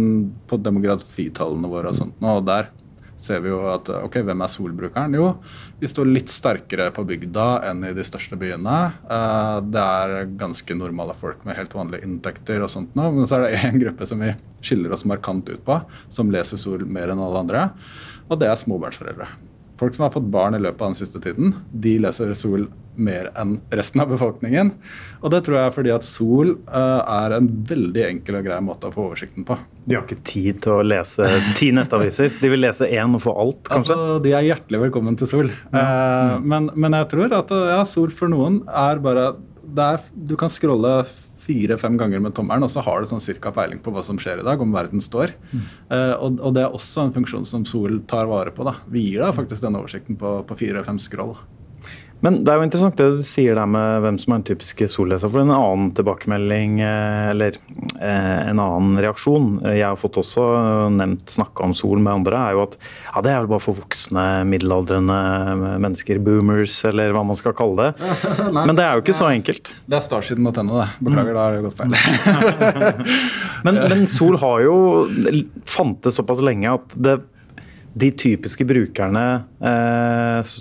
på 0.50 0.58
demografitallene 0.58 1.70
våre 1.70 1.92
og 1.92 1.98
sånt 2.00 2.16
nå, 2.18 2.38
og 2.40 2.48
der 2.48 2.72
ser 3.24 3.42
vi 3.44 3.52
jo 3.52 3.60
at 3.70 3.88
ok, 3.92 4.18
hvem 4.26 4.42
er 4.44 4.50
solbrukeren? 4.52 5.16
Jo, 5.18 5.28
de 5.80 5.90
står 5.90 6.10
litt 6.10 6.32
sterkere 6.32 6.90
på 6.94 7.04
bygda 7.08 7.46
enn 7.70 7.84
i 7.88 7.94
de 7.96 8.06
største 8.06 8.38
byene. 8.40 8.78
Eh, 9.06 9.58
det 9.72 9.84
er 9.84 10.34
ganske 10.40 10.76
normale 10.78 11.16
folk 11.18 11.46
med 11.48 11.58
helt 11.58 11.76
vanlige 11.76 12.08
inntekter 12.08 12.64
og 12.64 12.72
sånt 12.72 12.96
nå. 12.98 13.08
Men 13.14 13.28
så 13.28 13.38
er 13.38 13.46
det 13.46 13.62
én 13.68 13.80
gruppe 13.82 14.08
som 14.08 14.22
vi 14.22 14.34
skiller 14.62 14.94
oss 14.94 15.06
markant 15.08 15.48
ut 15.50 15.62
på, 15.66 15.78
som 16.12 16.32
leser 16.34 16.60
sol 16.60 16.86
mer 16.86 17.12
enn 17.12 17.22
alle 17.22 17.46
andre. 17.46 17.64
Og 18.28 18.38
det 18.40 18.50
er 18.50 18.58
småbarnsforeldre. 18.58 19.30
Folk 19.82 19.94
som 19.94 20.04
har 20.06 20.10
fått 20.14 20.28
barn 20.30 20.54
i 20.54 20.58
løpet 20.62 20.78
av 20.78 20.92
den 20.92 20.94
siste 20.94 21.18
tiden, 21.18 21.56
de 21.74 21.96
leser 22.04 22.30
Sol 22.38 22.68
mer 22.94 23.32
enn 23.34 23.56
resten 23.74 23.98
av 23.98 24.12
befolkningen. 24.12 24.68
Og 25.24 25.32
det 25.34 25.40
tror 25.42 25.56
jeg 25.58 25.70
er 25.70 25.74
fordi 25.74 25.90
at 25.90 26.06
Sol 26.06 26.52
uh, 26.68 27.00
er 27.02 27.34
en 27.34 27.48
veldig 27.66 28.04
enkel 28.06 28.38
og 28.38 28.46
grei 28.46 28.60
måte 28.62 28.86
å 28.86 28.94
få 28.94 29.08
oversikten 29.08 29.42
på. 29.48 29.56
De 29.82 29.96
har 29.98 30.04
ikke 30.06 30.22
tid 30.28 30.60
til 30.62 30.76
å 30.76 30.84
lese 30.86 31.26
ti 31.58 31.72
nettaviser. 31.74 32.30
De 32.38 32.52
vil 32.52 32.62
lese 32.62 32.86
én 32.94 33.18
og 33.18 33.24
få 33.24 33.34
alt, 33.34 33.64
kanskje? 33.72 33.96
Altså, 33.96 34.20
de 34.22 34.36
er 34.38 34.46
hjertelig 34.52 34.84
velkommen 34.84 35.18
til 35.18 35.32
Sol. 35.32 35.50
Ja. 35.72 35.82
Uh, 35.82 36.46
men, 36.46 36.70
men, 36.76 36.98
jeg 37.00 37.10
tror 37.16 37.34
at 37.42 37.50
ja, 37.50 37.82
Sol 37.82 38.14
for 38.14 38.30
noen 38.30 38.62
er 38.70 39.02
bare 39.02 39.32
er, 39.66 40.06
Du 40.14 40.38
kan 40.38 40.52
scrolle 40.52 41.00
fire-fem 41.42 41.96
ganger 42.00 42.22
med 42.22 42.34
tommelen, 42.36 42.66
og 42.66 42.70
så 42.72 42.84
har 42.84 43.02
du 43.02 43.10
sånn 43.10 43.22
cirka 43.22 43.52
peiling 43.54 43.80
på 43.82 43.94
hva 43.94 44.04
som 44.06 44.20
skjer 44.20 44.42
i 44.42 44.46
dag, 44.46 44.60
om 44.62 44.74
verden 44.74 45.02
står. 45.02 45.34
Mm. 45.52 45.64
Uh, 45.90 46.14
og, 46.18 46.38
og, 46.38 46.52
det 46.56 46.64
er 46.64 46.76
også 46.76 47.06
en 47.06 47.16
funksjon 47.16 47.48
som 47.48 47.66
Sol 47.68 48.00
tar 48.10 48.30
vare 48.30 48.54
på. 48.54 48.66
da. 48.68 48.76
Vi 48.92 49.06
gir 49.08 49.24
deg 49.24 49.34
faktisk 49.38 49.64
denne 49.64 49.82
oversikten 49.82 50.18
på, 50.20 50.38
på 50.48 50.58
fire-fem 50.62 51.00
scroll. 51.02 51.36
Men 52.22 52.38
det 52.46 52.52
er 52.52 52.60
jo 52.60 52.66
interessant 52.68 52.98
det 53.00 53.06
du 53.16 53.22
sier 53.26 53.56
der 53.58 53.66
med 53.66 54.04
hvem 54.04 54.18
som 54.22 54.32
er 54.32 54.40
den 54.40 54.46
typiske 54.52 54.86
solleser. 54.90 55.30
For 55.32 55.42
en 55.42 55.50
annen 55.50 55.88
tilbakemelding, 55.98 56.76
eh, 56.86 57.30
eller 57.32 57.56
eh, 57.98 58.38
en 58.46 58.62
annen 58.62 59.00
reaksjon 59.02 59.56
jeg 59.66 59.82
har 59.82 59.98
fått 59.98 60.20
også 60.22 60.44
nevnt 60.94 61.34
snakka 61.34 61.66
om 61.66 61.74
sol 61.74 61.98
med 61.98 62.20
andre, 62.20 62.38
er 62.38 62.54
jo 62.56 62.62
at 62.68 62.76
ja, 62.78 63.24
det 63.26 63.32
er 63.32 63.42
vel 63.42 63.50
bare 63.50 63.64
for 63.64 63.80
voksne, 63.80 64.26
middelaldrende 64.52 65.18
mennesker, 65.82 66.22
boomers, 66.22 66.76
eller 66.92 67.10
hva 67.16 67.24
man 67.26 67.38
skal 67.38 67.56
kalle 67.58 67.88
det. 67.90 68.12
Men 68.54 68.76
det 68.78 68.86
er 68.86 68.94
jo 68.94 69.02
ikke 69.02 69.18
så 69.18 69.32
enkelt. 69.32 69.74
Det 69.90 69.98
er 69.98 70.06
startsiden.no, 70.06 70.78
det. 70.78 70.88
Beklager, 71.02 71.34
da 71.34 71.48
har 71.48 71.58
det 71.58 71.66
gått 71.66 71.82
feil. 71.82 71.98
men, 73.66 73.78
men 73.90 74.06
sol 74.10 74.36
har 74.40 74.62
jo 74.64 74.76
fantes 75.68 76.16
såpass 76.18 76.42
lenge 76.44 76.70
at 76.70 76.94
det 76.94 77.18
de 77.94 78.10
typiske 78.10 78.64
brukerne 78.64 79.24
eh, 79.60 80.52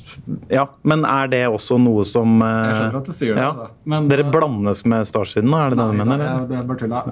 Ja, 0.52 0.66
men 0.82 1.06
er 1.08 1.30
det 1.32 1.44
også 1.48 1.78
noe 1.82 2.04
som 2.08 2.42
eh, 2.44 2.56
Jeg 2.68 2.80
skjønner 2.80 2.98
at 3.00 3.12
du 3.12 3.16
sier 3.16 3.38
det. 3.38 3.46
Ja, 3.46 3.68
men, 3.94 4.10
Dere 4.12 4.26
eh, 4.26 4.32
blandes 4.34 4.84
med 4.90 5.08
Startsiden, 5.08 5.54
er 5.56 5.72
det 5.72 5.80
det 5.80 5.86
du 5.92 6.02
mener? 6.02 6.24
Nei, 6.24 6.34
det 6.50 6.60
er 6.62 6.68
bare 6.72 6.84
tulla. 6.84 7.06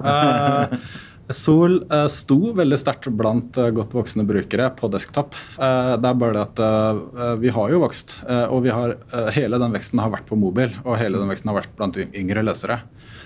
Eh, 1.30 1.36
Sol 1.36 1.76
uh, 1.92 2.08
sto 2.10 2.50
veldig 2.58 2.74
sterkt 2.80 3.06
blant 3.14 3.54
uh, 3.60 3.68
godt 3.70 3.92
voksne 3.94 4.24
brukere 4.26 4.64
på 4.74 4.88
desktop. 4.90 5.36
det 5.54 6.08
er 6.08 6.16
bare 6.18 6.34
det 6.34 6.42
at 6.42 7.38
vi 7.38 7.52
har 7.54 7.70
jo 7.70 7.78
vokst, 7.84 8.16
og 8.50 8.66
har, 8.66 8.96
hele 9.36 9.60
den 9.62 9.76
veksten 9.76 10.02
har 10.02 10.10
vært 10.10 10.26
på 10.26 10.38
mobil. 10.40 10.74
Og 10.82 10.98
hele 10.98 11.20
den 11.22 11.30
veksten 11.30 11.52
har 11.52 11.60
vært 11.60 11.76
blant 11.78 12.00
yngre 12.02 12.42
lesere. 12.42 12.80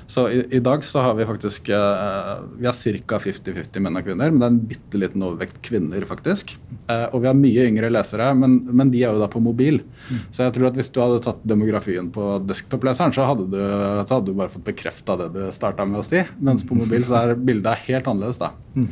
Så 0.06 0.26
i, 0.28 0.42
i, 0.50 0.60
dag 0.60 0.84
så 0.84 1.00
har 1.00 1.14
vi 1.16 1.24
faktisk 1.26 1.68
uh, 1.72 2.42
Vi 2.58 2.66
har 2.66 2.76
ca. 3.08 3.18
50-50 3.18 3.80
menn 3.80 3.96
og 3.96 4.04
kvinner, 4.04 4.32
men 4.32 4.40
det 4.40 4.46
er 4.46 4.52
en 4.52 4.60
bitte 4.68 5.00
liten 5.00 5.24
overvekt 5.24 5.60
kvinner, 5.64 6.04
faktisk. 6.08 6.54
Uh, 6.90 7.08
og 7.14 7.22
vi 7.22 7.30
har 7.30 7.38
mye 7.38 7.64
yngre 7.70 7.90
lesere, 7.92 8.28
men, 8.36 8.58
men, 8.68 8.92
de 8.92 9.00
er 9.02 9.14
jo 9.14 9.22
da 9.22 9.30
på 9.32 9.42
mobil. 9.44 9.80
Mm. 10.10 10.20
Så 10.28 10.44
jeg 10.44 10.56
tror 10.58 10.68
at 10.68 10.78
hvis 10.78 10.92
du 10.92 11.00
hadde 11.00 11.22
tatt 11.24 11.40
demografien 11.48 12.10
på 12.12 12.36
desktop-leseren, 12.44 13.16
så, 13.16 13.24
så 13.24 14.18
hadde 14.18 14.28
du 14.28 14.36
bare 14.36 14.52
fått 14.52 14.68
bekrefta 14.68 15.16
det 15.22 15.30
du 15.36 15.42
starta 15.54 15.88
med 15.88 16.02
å 16.02 16.06
si. 16.06 16.20
Mens 16.44 16.66
på 16.68 16.76
mobil 16.78 17.06
så 17.06 17.22
er 17.22 17.36
bildet 17.40 17.88
helt 17.88 18.10
annerledes, 18.10 18.42
da. 18.42 18.52
Mm. 18.76 18.90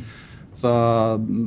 Så 0.57 0.71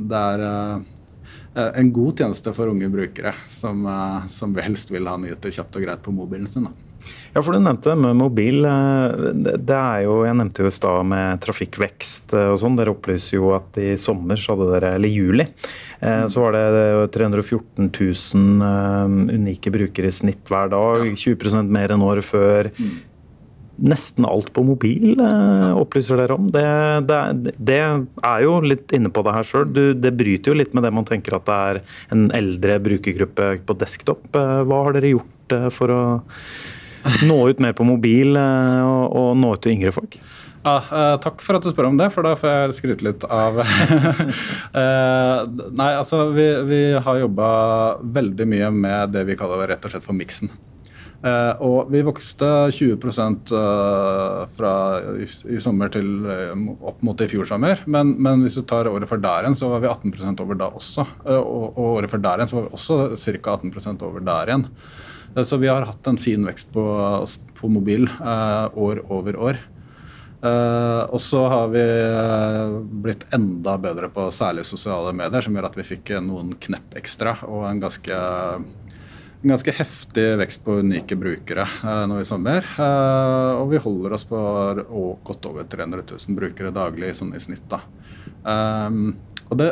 det 0.07 0.25
er 0.31 0.47
uh, 0.47 1.69
en 1.73 1.93
god 1.95 2.23
tjeneste 2.23 2.55
for 2.55 2.71
unge 2.71 2.87
brukere 2.93 3.35
som, 3.51 3.83
som 4.31 4.55
helst 4.61 4.91
vil 4.93 5.07
ha 5.09 5.15
nyheter 5.19 5.51
kjapt 5.51 5.79
og 5.79 5.87
greit 5.87 6.03
på 6.05 6.15
mobilen 6.15 6.47
sin. 6.47 6.69
da. 6.69 6.86
Ja, 7.37 7.43
for 7.45 7.53
du 7.53 7.61
nevnte 7.61 7.91
det 7.91 8.01
med 8.01 8.17
mobil. 8.17 8.65
Eh, 8.65 9.25
det 9.61 9.75
er 9.77 10.07
jo, 10.07 10.23
Jeg 10.25 10.37
nevnte 10.39 10.63
jo 10.63 10.69
i 10.71 10.73
stad 10.73 11.05
med 11.05 11.37
trafikkvekst 11.45 12.33
eh, 12.33 12.47
og 12.49 12.57
sånn. 12.57 12.77
Dere 12.79 12.95
opplyser 12.95 13.35
jo 13.37 13.51
at 13.53 13.77
i 13.77 13.91
sommer 14.01 14.39
så 14.41 14.55
hadde 14.55 14.71
dere, 14.71 14.95
eller 14.97 15.11
juli, 15.13 15.45
eh, 16.01 16.23
så 16.33 16.41
var 16.41 16.57
det 16.57 17.11
314 17.13 17.91
000 17.93 19.35
unike 19.35 19.69
brukere 19.75 20.09
i 20.09 20.15
snitt 20.17 20.49
hver 20.49 20.71
dag. 20.73 21.11
20% 21.13 21.69
mer 21.77 21.93
enn 21.93 22.05
året 22.07 22.25
før. 22.25 22.71
Mm. 22.73 22.95
Nesten 23.85 24.25
alt 24.25 24.49
på 24.55 24.63
mobil 24.65 25.21
opplyser 25.77 26.17
dere 26.17 26.39
om. 26.39 26.47
Det, 26.49 26.65
det, 27.05 27.53
det, 27.61 27.77
er 28.25 28.39
jo 28.41 28.55
litt 28.65 28.95
inne 28.97 29.11
på 29.13 29.21
det 29.27 29.35
her 29.35 29.45
sjøl. 29.45 29.67
Det 30.01 30.13
bryter 30.17 30.49
jo 30.49 30.57
litt 30.57 30.73
med 30.73 30.87
det 30.87 30.93
man 30.97 31.05
tenker 31.05 31.37
at 31.37 31.45
det 31.45 31.59
er 31.67 31.81
en 32.17 32.25
eldre 32.33 32.79
brukergruppe 32.89 33.51
på 33.61 33.77
desktop. 33.77 34.25
Hva 34.33 34.81
har 34.87 34.97
dere 34.97 35.13
gjort 35.13 35.57
for 35.77 35.93
å 35.93 36.01
nå 37.27 37.39
ut 37.49 37.63
mer 37.63 37.77
på 37.77 37.87
mobil 37.87 38.37
eh, 38.39 38.81
og, 38.83 39.15
og 39.15 39.31
nå 39.39 39.55
ut 39.55 39.63
til 39.65 39.77
yngre 39.77 39.95
folk? 39.95 40.19
Ja, 40.67 40.77
eh, 40.91 41.15
takk 41.23 41.41
for 41.45 41.57
at 41.57 41.63
du 41.63 41.71
spør 41.71 41.89
om 41.91 41.99
det, 41.99 42.09
for 42.11 42.25
da 42.27 42.33
får 42.37 42.49
jeg 42.51 42.77
skryte 42.79 43.05
litt 43.07 43.25
av 43.31 43.61
eh, 43.63 45.37
Nei, 45.77 45.91
altså 45.93 46.27
vi, 46.35 46.47
vi 46.67 46.81
har 47.03 47.21
jobba 47.21 47.49
veldig 48.01 48.47
mye 48.49 48.71
med 48.75 49.13
det 49.15 49.23
vi 49.29 49.37
kaller 49.39 49.67
rett 49.69 49.85
og 49.87 49.93
slett 49.93 50.07
for 50.07 50.17
miksen. 50.17 50.51
Og 51.65 51.89
vi 51.89 52.03
vokste 52.05 52.45
20 52.71 52.93
eh, 53.57 54.41
fra 54.53 54.73
i, 55.17 55.25
i, 55.25 55.57
sommer 55.59 55.89
til 55.91 56.27
opp 56.77 57.01
mot 57.03 57.23
i 57.25 57.27
fjor 57.31 57.49
sommer. 57.49 57.81
Men, 57.89 58.13
men, 58.21 58.45
hvis 58.45 58.59
du 58.59 58.63
tar 58.69 58.87
året 58.91 59.09
før 59.09 59.23
der 59.23 59.47
igjen, 59.47 59.57
så 59.57 59.71
var 59.71 59.81
vi 59.83 59.89
18 59.89 60.37
over 60.45 60.59
da 60.59 60.69
også. 60.77 61.07
Og, 61.33 61.73
og 61.73 61.89
året 61.97 62.13
før 62.13 62.21
der 62.27 62.37
igjen 62.37 62.51
så 62.51 62.59
var 62.59 62.67
vi 62.67 62.77
også 62.77 62.99
ca. 63.17 63.57
18 63.57 64.05
over 64.05 64.23
der 64.29 64.53
igjen. 64.53 64.67
Eh, 65.37 65.43
så 65.43 65.57
vi 65.57 65.67
har 65.67 65.85
hatt 65.85 66.07
en 66.07 66.17
fin 66.17 66.45
vekst 66.45 66.73
på, 66.73 66.83
på 67.59 67.69
mobil 67.71 68.09
eh, 68.09 68.67
år 68.73 69.03
over 69.13 69.41
år. 69.49 69.65
Uh, 70.37 71.01
og 71.09 71.17
så 71.17 71.39
har 71.49 71.71
vi 71.73 71.81
blitt 73.01 73.23
enda 73.33 73.73
bedre 73.81 74.05
på 74.13 74.27
særlig 74.29 74.67
sosiale 74.69 75.09
medier, 75.17 75.41
som 75.41 75.55
gjør 75.57 75.65
at 75.71 75.77
vi 75.79 75.85
fikk 75.87 76.11
noen 76.21 76.51
knepp 76.61 76.93
ekstra 76.99 77.33
og 77.49 77.63
en 77.65 77.81
ganske, 77.81 78.13
en 78.13 79.49
ganske 79.49 79.73
heftig 79.79 80.27
vekst 80.37 80.61
på 80.61 80.77
unike 80.85 81.17
brukere 81.17 81.65
eh, 81.65 82.03
nå 82.05 82.19
i 82.21 82.29
sommer. 82.29 82.69
og 82.77 83.73
vi 83.73 83.81
holder 83.81 84.13
oss 84.13 84.27
på 84.29 84.43
godt 85.25 85.49
over 85.49 85.65
300 85.65 86.05
000 86.05 86.37
brukere 86.37 86.75
daglig 86.75 87.15
sånn 87.17 87.33
i 87.33 87.41
snitt. 87.41 87.65
da. 87.73 87.81
Um, 88.45 89.17
og 89.49 89.57
det 89.57 89.71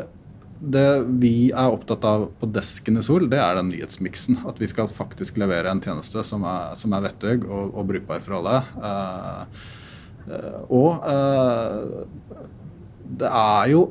det 0.60 0.90
vi 1.20 1.50
er 1.52 1.74
opptatt 1.74 2.06
av 2.08 2.30
på 2.40 2.48
desken 2.56 3.00
i 3.00 3.04
Sol, 3.04 3.28
det 3.32 3.40
er 3.42 3.58
den 3.58 3.72
nyhetsmiksen. 3.74 4.40
At 4.48 4.60
vi 4.62 4.70
skal 4.72 4.92
faktisk 4.92 5.40
levere 5.42 5.72
en 5.72 5.84
tjeneste 5.84 6.24
som 6.28 6.46
er, 6.48 6.76
som 6.80 6.96
er 6.96 7.04
vettug 7.10 7.44
og, 7.46 7.74
og, 7.74 7.82
brukbar 7.92 8.24
for 8.24 8.40
alle. 8.40 8.62
Uh, 8.80 9.66
uh, 10.30 10.62
og 10.74 11.04
uh, 11.04 12.46
det 13.20 13.32
er 13.32 13.74
jo 13.74 13.88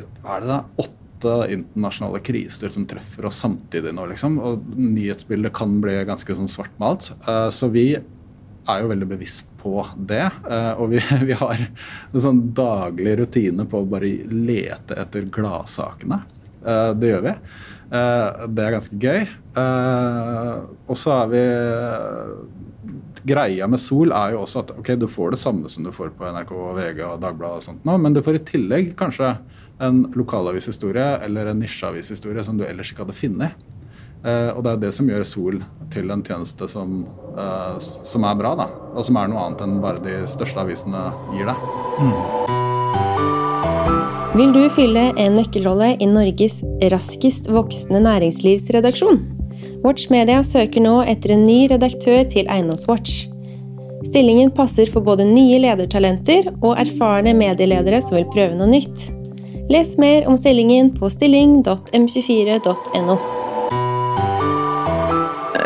er 0.00 0.42
det 0.42 0.50
da, 0.50 0.58
åtte 0.80 1.36
internasjonale 1.52 2.20
kriser 2.24 2.72
som 2.72 2.86
treffer 2.88 3.26
oss 3.28 3.40
samtidig 3.42 3.92
nå, 3.94 4.06
liksom. 4.10 4.38
Og 4.42 4.64
nyhetsbildet 4.78 5.54
kan 5.56 5.78
bli 5.82 5.98
ganske 6.08 6.36
sånn 6.36 6.48
svartmalt. 6.48 7.10
så 7.52 7.68
vi 7.72 7.98
er 8.70 8.84
jo 8.84 8.90
veldig 8.90 9.08
bevisst 9.10 9.50
på 9.60 9.82
det. 9.96 10.26
Eh, 10.50 10.72
og 10.76 10.92
vi, 10.92 11.02
vi 11.28 11.36
har 11.38 11.66
en 11.66 12.24
sånn 12.26 12.42
daglig 12.56 13.18
rutine 13.20 13.66
på 13.68 13.82
å 13.82 13.88
bare 13.88 14.12
lete 14.30 14.98
etter 15.00 15.28
gladsakene. 15.32 16.22
Eh, 16.64 16.90
det 16.96 17.12
gjør 17.12 17.26
vi. 17.28 17.36
Eh, 17.90 18.46
det 18.48 18.64
er 18.64 18.76
ganske 18.76 19.00
gøy. 19.02 19.22
Og 20.90 20.96
så 20.98 21.14
er 21.16 21.30
vi 21.32 21.44
Greia 23.30 23.66
med 23.68 23.80
Sol 23.82 24.14
er 24.16 24.34
jo 24.34 24.44
også 24.44 24.62
at 24.62 24.70
ok, 24.78 24.94
du 24.96 25.06
får 25.10 25.34
det 25.34 25.40
samme 25.42 25.68
som 25.68 25.84
du 25.84 25.90
får 25.92 26.14
på 26.16 26.28
NRK, 26.32 26.52
VG 26.78 27.02
og 27.04 27.18
Dagbladet, 27.20 27.58
og 27.60 27.66
sånt 27.66 27.84
nå, 27.84 27.96
men 28.00 28.14
du 28.16 28.22
får 28.24 28.38
i 28.38 28.44
tillegg 28.48 28.94
kanskje 28.96 29.34
en 29.84 30.06
lokalavishistorie 30.16 31.18
eller 31.26 31.50
en 31.50 31.60
nisjeavishistorie 31.60 32.44
som 32.46 32.56
du 32.56 32.64
ellers 32.64 32.92
ikke 32.92 33.04
hadde 33.04 33.16
funnet. 33.16 33.68
Uh, 34.20 34.52
og 34.52 34.60
det 34.66 34.72
er 34.72 34.80
det 34.82 34.90
som 34.92 35.08
gjør 35.08 35.22
Sol 35.24 35.62
til 35.90 36.10
en 36.12 36.22
tjeneste 36.24 36.68
som, 36.68 37.06
uh, 37.38 37.78
som, 37.80 38.24
er 38.28 38.34
bra, 38.36 38.54
da. 38.58 38.66
Og 38.92 39.04
som 39.06 39.16
er 39.16 39.28
noe 39.32 39.40
annet 39.46 39.62
enn 39.64 39.80
bare 39.80 40.02
de 40.04 40.26
største 40.28 40.60
avisene 40.60 41.12
gir 41.32 41.46
deg. 41.48 41.56
Mm. 42.00 42.12
Vil 44.36 44.52
du 44.54 44.68
fylle 44.70 45.12
en 45.18 45.34
nøkkelrolle 45.40 45.96
i 45.98 46.06
Norges 46.06 46.62
raskest 46.92 47.48
voksende 47.50 48.00
næringslivsredaksjon? 48.04 49.18
Watch 49.82 50.10
Media 50.12 50.42
søker 50.44 50.80
nå 50.84 51.02
etter 51.08 51.30
en 51.34 51.44
ny 51.48 51.66
redaktør 51.72 52.24
til 52.30 52.46
Eiendomswatch. 52.46 53.30
Stillingen 54.06 54.50
passer 54.52 54.86
for 54.92 55.00
både 55.04 55.24
nye 55.28 55.58
ledertalenter 55.64 56.42
og 56.60 56.78
erfarne 56.80 57.34
medieledere 57.36 58.02
som 58.04 58.16
vil 58.20 58.28
prøve 58.32 58.56
noe 58.56 58.68
nytt. 58.70 59.10
Les 59.70 59.98
mer 60.00 60.28
om 60.28 60.36
stillingen 60.40 60.90
på 60.96 61.08
stilling.m24.no. 61.12 63.39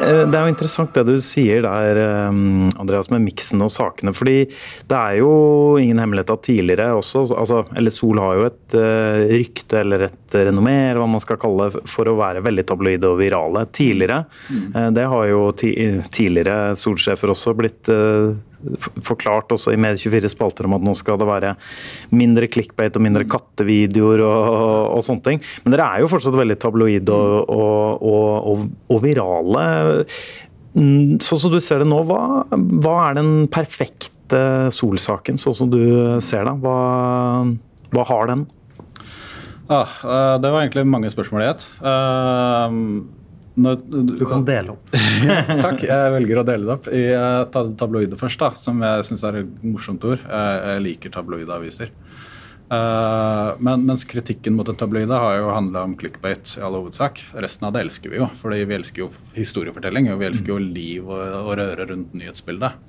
Eh, 0.04 0.22
det 0.28 0.36
er 0.36 0.46
jo 0.46 0.52
interessant 0.52 0.94
det 0.96 1.04
du 1.08 1.16
sier 1.24 1.64
der, 1.64 2.00
eh, 2.00 2.38
Andreas, 2.80 3.10
med 3.12 3.24
miksen 3.24 3.62
og 3.64 3.72
sakene. 3.72 4.14
fordi 4.14 4.46
det 4.88 4.98
er 4.98 5.18
jo 5.18 5.76
ingen 5.80 5.98
hemmelighet 5.98 6.30
at 6.30 6.42
tidligere 6.42 6.92
også 6.94 7.24
altså, 7.34 7.64
Eller 7.76 7.90
Sol 7.90 8.18
har 8.18 8.34
jo 8.34 8.44
et 8.46 8.74
uh, 8.74 9.24
rykte 9.30 9.80
eller 9.80 10.02
et 10.08 10.30
renommé, 10.34 10.90
eller 10.90 11.00
hva 11.00 11.08
man 11.08 11.22
skal 11.22 11.38
kalle 11.40 11.70
det, 11.70 11.84
for 11.88 12.08
å 12.10 12.16
være 12.18 12.42
veldig 12.44 12.64
tabloide 12.66 13.08
og 13.08 13.18
virale. 13.18 13.64
Tidligere. 13.72 14.24
Mm. 14.50 14.94
Det 14.94 15.04
har 15.06 15.26
jo 15.28 15.40
tidligere 15.54 16.74
Sol-sjefer 16.76 17.30
også 17.30 17.54
blitt 17.56 17.90
forklart 19.04 19.52
også 19.54 19.74
i 19.74 19.80
Medie24 19.80 20.30
spalter 20.32 20.68
om 20.68 20.76
at 20.78 20.86
nå 20.86 20.94
skal 20.98 21.18
det 21.20 21.28
være 21.28 21.54
mindre 22.14 22.48
clickbait 22.52 22.96
og 22.96 23.04
mindre 23.04 23.26
kattevideoer 23.30 24.24
og, 24.24 24.48
og, 24.94 25.04
sånne 25.06 25.26
ting. 25.28 25.44
Men 25.64 25.76
dere 25.76 25.90
er 25.90 26.04
jo 26.04 26.10
fortsatt 26.12 26.36
veldig 26.38 26.58
tabloide 26.62 27.14
og, 27.14 28.02
og, 28.02 28.66
og 28.90 29.04
virale. 29.04 29.66
Mm, 30.74 31.20
sånn 31.22 31.40
som 31.44 31.54
du 31.54 31.60
ser 31.62 31.84
det 31.84 31.88
nå, 31.90 32.00
hva, 32.08 32.44
hva 32.50 32.96
er 33.08 33.20
den 33.20 33.32
perfekte 33.52 34.10
Sol-saken, 34.74 35.36
sånn 35.38 35.54
som 35.54 35.70
du 35.70 35.80
ser 36.24 36.48
det? 36.48 36.54
Hva, 36.64 36.78
hva 37.94 38.06
har 38.08 38.30
den? 38.32 38.46
Ah, 39.68 39.88
eh, 40.04 40.34
det 40.40 40.50
var 40.50 40.64
egentlig 40.64 40.84
mange 40.88 41.10
spørsmål 41.12 41.44
i 41.44 41.46
ett. 41.48 41.68
Uh, 41.80 43.04
når, 43.54 43.76
du 44.18 44.24
kan 44.26 44.44
dele 44.46 44.74
opp. 44.74 44.90
Takk. 45.64 45.84
Jeg 45.86 46.12
velger 46.16 46.40
å 46.40 46.46
dele 46.46 46.66
det 46.66 46.74
opp 46.74 46.86
i 46.90 47.02
uh, 47.14 47.66
tabloide 47.78 48.18
først, 48.18 48.40
da, 48.42 48.50
som 48.58 48.80
jeg 48.82 49.04
syns 49.06 49.26
er 49.28 49.42
et 49.44 49.60
morsomt 49.62 50.04
ord. 50.08 50.22
Jeg, 50.22 50.62
jeg 50.66 50.86
liker 50.88 51.14
tabloide 51.14 51.54
aviser. 51.54 51.92
Uh, 52.64 53.54
men, 53.62 53.84
mens 53.86 54.06
kritikken 54.08 54.56
mot 54.56 54.68
en 54.68 54.78
tabloide 54.80 55.14
har 55.20 55.36
jo 55.38 55.52
handla 55.52 55.84
om 55.86 55.94
clickbait 56.00 56.56
i 56.58 56.64
all 56.64 56.74
hovedsak. 56.80 57.22
Resten 57.44 57.68
av 57.68 57.76
det 57.76 57.84
elsker 57.84 58.10
vi 58.10 58.18
jo, 58.18 58.26
fordi 58.40 58.64
vi 58.66 58.78
elsker 58.78 59.04
jo 59.04 59.12
historiefortelling 59.36 60.10
og 60.10 60.18
vi 60.22 60.28
elsker 60.30 60.54
jo 60.54 60.58
liv 60.64 61.06
og, 61.06 61.22
og 61.44 61.54
røre 61.60 61.86
rundt 61.92 62.16
nyhetsbildet. 62.16 62.80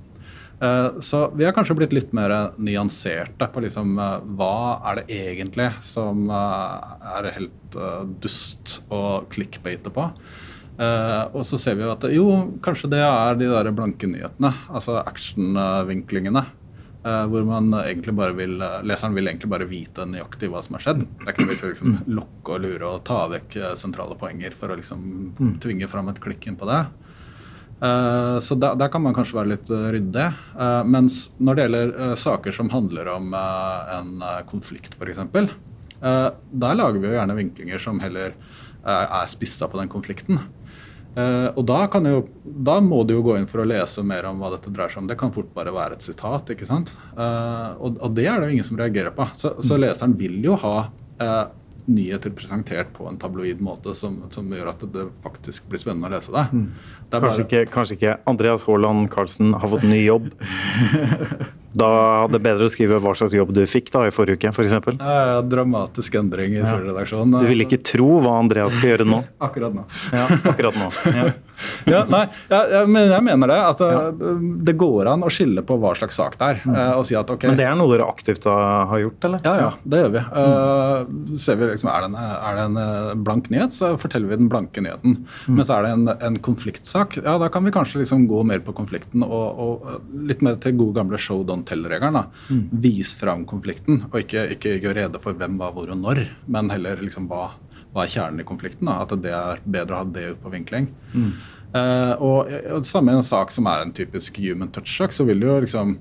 Uh, 0.56 0.96
så 1.04 1.26
vi 1.36 1.44
har 1.46 1.54
kanskje 1.54 1.76
blitt 1.78 1.94
litt 1.94 2.16
mer 2.16 2.34
nyanserte 2.56 3.50
på 3.52 3.62
liksom, 3.62 3.94
hva 4.40 4.56
er 4.90 4.98
det 4.98 5.20
egentlig 5.20 5.68
som 5.84 6.26
er 6.32 7.30
helt 7.36 7.80
dust 8.24 8.80
å 8.90 9.20
clickbate 9.30 9.94
på. 9.94 10.08
Uh, 10.76 11.32
og 11.32 11.40
så 11.48 11.56
ser 11.60 11.78
vi 11.78 11.86
jo 11.86 11.92
at 11.94 12.04
jo, 12.12 12.26
kanskje 12.64 12.90
det 12.92 13.00
er 13.00 13.38
de 13.40 13.48
der 13.48 13.72
blanke 13.72 14.08
nyhetene. 14.10 14.52
Altså 14.68 15.00
actionvinklingene. 15.02 16.44
hvor 17.06 17.44
man 17.46 17.70
egentlig 17.84 18.10
bare 18.18 18.34
vil, 18.34 18.56
leseren 18.82 19.14
vil 19.14 19.28
egentlig 19.30 19.46
bare 19.46 19.68
vite 19.70 20.02
nøyaktig 20.10 20.48
hva 20.50 20.58
som 20.64 20.74
har 20.74 20.82
skjedd. 20.82 21.04
Det 21.04 21.28
er 21.28 21.28
ikke 21.30 21.44
noe 21.44 21.52
vi 21.52 21.58
skal 21.60 21.70
liksom 21.70 21.92
lokke 22.16 22.56
og 22.56 22.64
lure 22.64 22.88
og 22.88 23.04
ta 23.06 23.18
vekk 23.30 23.54
sentrale 23.78 24.16
poenger 24.18 24.56
for 24.58 24.74
å 24.74 24.78
liksom 24.80 25.04
tvinge 25.62 25.86
fram 25.86 26.10
et 26.10 26.18
klikk 26.24 26.48
inn 26.50 26.58
på 26.58 26.66
det. 26.66 26.80
Så 28.42 28.58
der, 28.58 28.74
der, 28.74 28.90
kan 28.90 29.04
man 29.04 29.14
kanskje 29.14 29.38
være 29.38 29.52
litt 29.52 29.70
ryddig. 29.70 30.26
Mens 30.90 31.20
når 31.38 31.54
det 31.54 31.68
gjelder 31.68 32.18
saker 32.18 32.58
som 32.58 32.72
handler 32.74 33.12
om 33.14 33.30
en 33.38 34.26
konflikt, 34.50 34.98
f.eks., 34.98 35.22
der 36.00 36.80
lager 36.82 36.98
vi 36.98 37.06
jo 37.06 37.16
gjerne 37.20 37.38
vinklinger 37.38 37.86
som 37.86 38.02
heller 38.02 38.34
er 38.82 39.30
spissa 39.30 39.70
på 39.70 39.78
den 39.78 39.94
konflikten. 39.94 40.42
Uh, 41.16 41.48
og 41.56 41.62
da, 41.64 41.86
jo, 42.04 42.24
da, 42.44 42.76
må 42.84 43.00
du 43.08 43.14
jo 43.14 43.22
gå 43.24 43.38
inn 43.38 43.46
for 43.48 43.62
å 43.62 43.68
lese 43.68 44.02
mer 44.04 44.26
om 44.28 44.42
hva 44.42 44.50
dette 44.52 44.68
dreier 44.68 44.92
seg 44.92 45.00
om. 45.00 45.06
Det 45.08 45.16
kan 45.20 45.32
fort 45.32 45.48
bare 45.56 45.72
være 45.72 45.96
et 45.96 46.04
sitat. 46.04 46.52
ikke 46.52 46.68
sant? 46.68 46.92
Uh, 47.16 47.72
og, 47.80 47.96
og, 47.96 48.10
det 48.18 48.26
er 48.28 48.40
det 48.40 48.50
jo 48.50 48.58
ingen 48.58 48.68
som 48.68 48.80
reagerer 48.80 49.14
på. 49.16 49.24
Så, 49.32 49.54
så 49.64 49.78
mm. 49.78 49.80
leseren 49.86 50.16
vil 50.20 50.36
jo 50.44 50.58
ha 50.60 50.74
uh, 50.90 51.46
nyheter 51.86 52.34
presentert 52.36 52.92
på 52.92 53.06
en 53.08 53.16
tabloid 53.22 53.62
måte 53.64 53.94
som, 53.96 54.18
som, 54.34 54.48
gjør 54.52 54.72
at 54.74 54.84
det 54.92 55.06
faktisk 55.24 55.70
blir 55.70 55.80
spennende 55.80 56.10
å 56.10 56.16
lese 56.16 56.34
det. 56.34 56.46
Mm. 56.52 56.66
det 57.10 57.20
kanskje, 57.22 57.30
bare... 57.30 57.46
ikke, 57.46 57.72
kanskje, 57.72 57.98
ikke, 58.00 58.16
Andreas 58.28 58.66
Haaland 58.68 59.08
Karlsen 59.12 59.54
har 59.56 59.72
fått 59.72 59.86
ny 59.88 60.02
jobb. 60.04 60.32
da 61.76 61.88
hadde 62.22 62.38
det 62.38 62.42
bedre 62.46 62.68
å 62.68 62.72
skrive 62.72 63.00
hva 63.02 63.12
slags 63.16 63.34
jobb 63.36 63.52
du 63.56 63.62
fikk 63.68 63.90
da 63.94 64.06
i 64.08 64.12
forrige 64.14 64.40
uke, 64.40 64.52
f.eks. 64.52 64.56
For 64.56 64.66
eksempel. 64.66 65.00
ja, 65.00 65.40
dramatisk 65.44 66.16
endring 66.20 66.56
i 66.56 66.62
ja. 66.62 66.76
redaksjonen. 66.80 67.36
Du 67.42 67.48
vil 67.50 67.66
ikke 67.66 67.80
tro 67.84 68.16
hva 68.24 68.38
Andreas 68.40 68.78
skal 68.78 68.94
gjøre 68.94 69.08
nå? 69.08 69.22
akkurat 69.46 69.76
nå. 69.76 69.84
Ja, 70.14 70.28
akkurat 70.52 70.80
nå. 70.80 70.92
Ja. 71.86 72.02
ja, 72.02 72.02
nei, 72.04 72.26
men 72.84 73.06
jeg 73.08 73.24
mener 73.24 73.48
det. 73.48 73.56
At 73.56 73.80
ja. 73.80 74.00
det 74.68 74.74
går 74.76 75.08
an 75.08 75.22
å 75.24 75.30
skille 75.32 75.62
på 75.64 75.78
hva 75.80 75.94
slags 75.96 76.18
sak 76.20 76.34
det 76.36 76.50
er. 76.52 76.58
Mm. 76.66 76.74
og 76.98 77.06
si 77.08 77.16
at 77.16 77.30
ok... 77.32 77.46
Men 77.48 77.56
det 77.56 77.64
er 77.64 77.78
noe 77.78 77.88
dere 77.94 78.04
aktivt 78.12 78.44
har 78.44 79.00
gjort, 79.00 79.24
eller? 79.24 79.40
Ja, 79.46 79.54
ja, 79.62 79.70
det 79.88 80.02
gjør 80.02 80.12
vi. 80.18 80.22
Uh, 80.36 81.38
ser 81.40 81.56
vi 81.56 81.70
liksom, 81.70 81.88
er, 81.88 82.04
det 82.04 82.10
en, 82.10 82.18
er 82.20 82.58
det 82.58 82.66
en 82.66 82.76
eh, 82.82 83.14
blank 83.28 83.48
nyhet, 83.52 83.72
så 83.72 83.94
forteller 84.00 84.28
vi 84.34 84.40
den 84.42 84.50
blanke 84.52 84.84
nyheten. 84.84 85.16
Mm. 85.46 85.56
Men 85.56 85.64
så 85.64 85.78
er 85.78 85.86
det 85.86 85.94
en, 85.96 86.06
en, 86.28 86.38
konfliktsak, 86.46 87.16
ja 87.24 87.38
da 87.40 87.48
kan 87.52 87.64
vi 87.64 87.72
kanskje 87.74 88.02
liksom 88.02 88.26
gå 88.28 88.42
mer 88.46 88.60
på 88.64 88.76
konflikten 88.76 89.24
og, 89.24 89.62
og 89.64 90.20
litt 90.28 90.44
mer 90.44 90.60
til 90.60 90.76
gode 90.76 91.00
gamle 91.00 91.20
show 91.20 91.40
don't 91.46 91.65
tell-regelen. 91.68 92.30
Mm. 92.48 92.64
Vis 92.84 93.12
fram 93.18 93.44
konflikten, 93.48 94.04
og 94.10 94.20
ikke, 94.22 94.48
ikke 94.56 94.78
gjøre 94.78 95.02
rede 95.02 95.22
for 95.22 95.38
hvem, 95.38 95.58
hva, 95.60 95.72
hvor 95.74 95.92
og 95.92 96.00
når, 96.00 96.24
men 96.50 96.72
heller 96.74 97.02
liksom 97.02 97.30
hva 97.30 97.50
hva 97.96 98.04
er 98.04 98.12
kjernen 98.12 98.42
i 98.42 98.44
konflikten. 98.44 98.90
Da? 98.90 99.00
At 99.06 99.14
det 99.24 99.32
er 99.32 99.62
bedre 99.64 99.96
å 99.96 100.02
ha 100.02 100.08
det 100.12 100.26
ut 100.34 100.42
på 100.42 100.52
vinkling. 100.52 100.90
Mm. 101.14 101.30
Uh, 101.76 102.12
og, 102.22 102.52
og 102.76 102.84
samme 102.88 103.12
i 103.12 103.18
en 103.18 103.26
sak 103.26 103.50
som 103.52 103.66
er 103.70 103.82
en 103.82 103.94
typisk 103.96 104.38
human 104.44 104.70
touch-sak, 104.72 105.16
så 105.16 105.24
vil 105.28 105.40
du 105.40 105.48
jo 105.48 105.62
liksom 105.64 105.96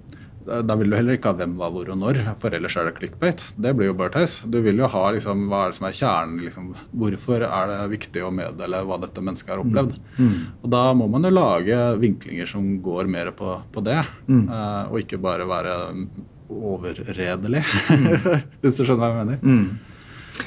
da 0.45 0.75
vil 0.77 0.91
du 0.91 0.95
heller 0.97 1.17
ikke 1.17 1.31
ha 1.31 1.37
hvem, 1.39 1.55
hva, 1.59 1.69
hvor 1.73 1.89
og 1.89 1.97
når, 1.99 2.19
for 2.41 2.53
ellers 2.55 2.75
er 2.77 2.89
det 2.89 2.95
clickbait. 2.99 3.45
Det 3.61 3.73
blir 3.77 3.89
jo 3.89 3.95
Burthouse. 3.97 4.47
Du 4.51 4.59
vil 4.65 4.81
jo 4.81 4.89
ha 4.91 5.03
liksom, 5.15 5.47
hva 5.51 5.63
er 5.65 5.73
det 5.73 5.77
som 5.79 5.87
er 5.89 5.97
kjernen. 5.97 6.43
Liksom, 6.45 6.69
hvorfor 7.01 7.47
er 7.47 7.71
det 7.71 7.79
viktig 7.95 8.25
å 8.25 8.31
meddele 8.35 8.83
hva 8.85 8.99
dette 9.01 9.23
mennesket 9.25 9.55
har 9.55 9.63
opplevd? 9.63 9.97
Mm. 10.17 10.29
Mm. 10.29 10.37
Og 10.61 10.71
Da 10.75 10.83
må 10.97 11.09
man 11.11 11.25
jo 11.25 11.33
lage 11.33 11.81
vinklinger 12.01 12.49
som 12.49 12.69
går 12.85 13.09
mer 13.11 13.33
på, 13.37 13.57
på 13.73 13.83
det, 13.85 14.01
mm. 14.27 14.45
uh, 14.51 14.83
og 14.91 15.01
ikke 15.01 15.21
bare 15.21 15.49
være 15.49 15.75
overredelig, 16.45 17.65
mm. 17.89 18.07
hvis 18.61 18.77
du 18.77 18.85
skjønner 18.85 19.01
hva 19.01 19.11
jeg 19.11 19.21
mener. 19.23 19.41
Mm. 19.41 19.94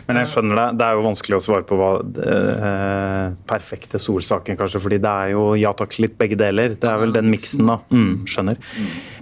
Men 0.09 0.21
jeg 0.21 0.30
skjønner 0.33 0.59
det. 0.61 0.66
Det 0.80 0.87
er 0.87 0.97
jo 0.97 1.04
vanskelig 1.07 1.37
å 1.38 1.42
svare 1.45 1.66
på 1.68 1.78
hva 1.78 1.90
eh, 2.02 3.37
perfekte 3.49 4.00
solsaken, 4.02 4.59
kanskje. 4.59 4.83
fordi 4.85 5.00
det 5.04 5.12
er 5.12 5.35
jo 5.35 5.45
ja 5.59 5.73
takk, 5.76 5.99
litt 6.02 6.18
begge 6.21 6.38
deler. 6.40 6.75
Det 6.80 6.90
er 6.90 7.00
vel 7.02 7.14
den 7.16 7.30
miksen, 7.33 7.68
da. 7.68 7.78
Mm, 7.92 8.26
skjønner. 8.28 8.61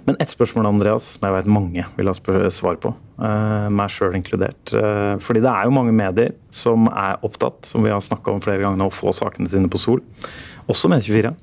Men 0.07 0.19
ett 0.23 0.31
spørsmål, 0.31 0.69
Andreas, 0.69 1.07
som 1.15 1.27
jeg 1.27 1.35
vet 1.35 1.51
mange 1.51 1.87
vil 1.97 2.11
ha 2.11 2.15
svar 2.53 2.79
på. 2.83 2.93
Eh, 3.17 3.69
meg 3.73 3.93
sjøl 3.93 4.15
inkludert. 4.19 4.73
Eh, 4.75 5.15
fordi 5.23 5.43
det 5.43 5.51
er 5.51 5.67
jo 5.67 5.75
mange 5.75 5.95
medier 5.95 6.35
som 6.53 6.87
er 6.91 7.17
opptatt, 7.27 7.67
som 7.67 7.83
vi 7.83 7.91
har 7.93 8.03
snakka 8.03 8.35
om 8.35 8.43
flere 8.43 8.63
ganger, 8.63 8.87
å 8.87 8.93
få 8.93 9.15
sakene 9.15 9.51
sine 9.51 9.71
på 9.71 9.81
Sol. 9.81 10.03
Også 10.67 10.89
med 10.91 11.05
24. 11.05 11.33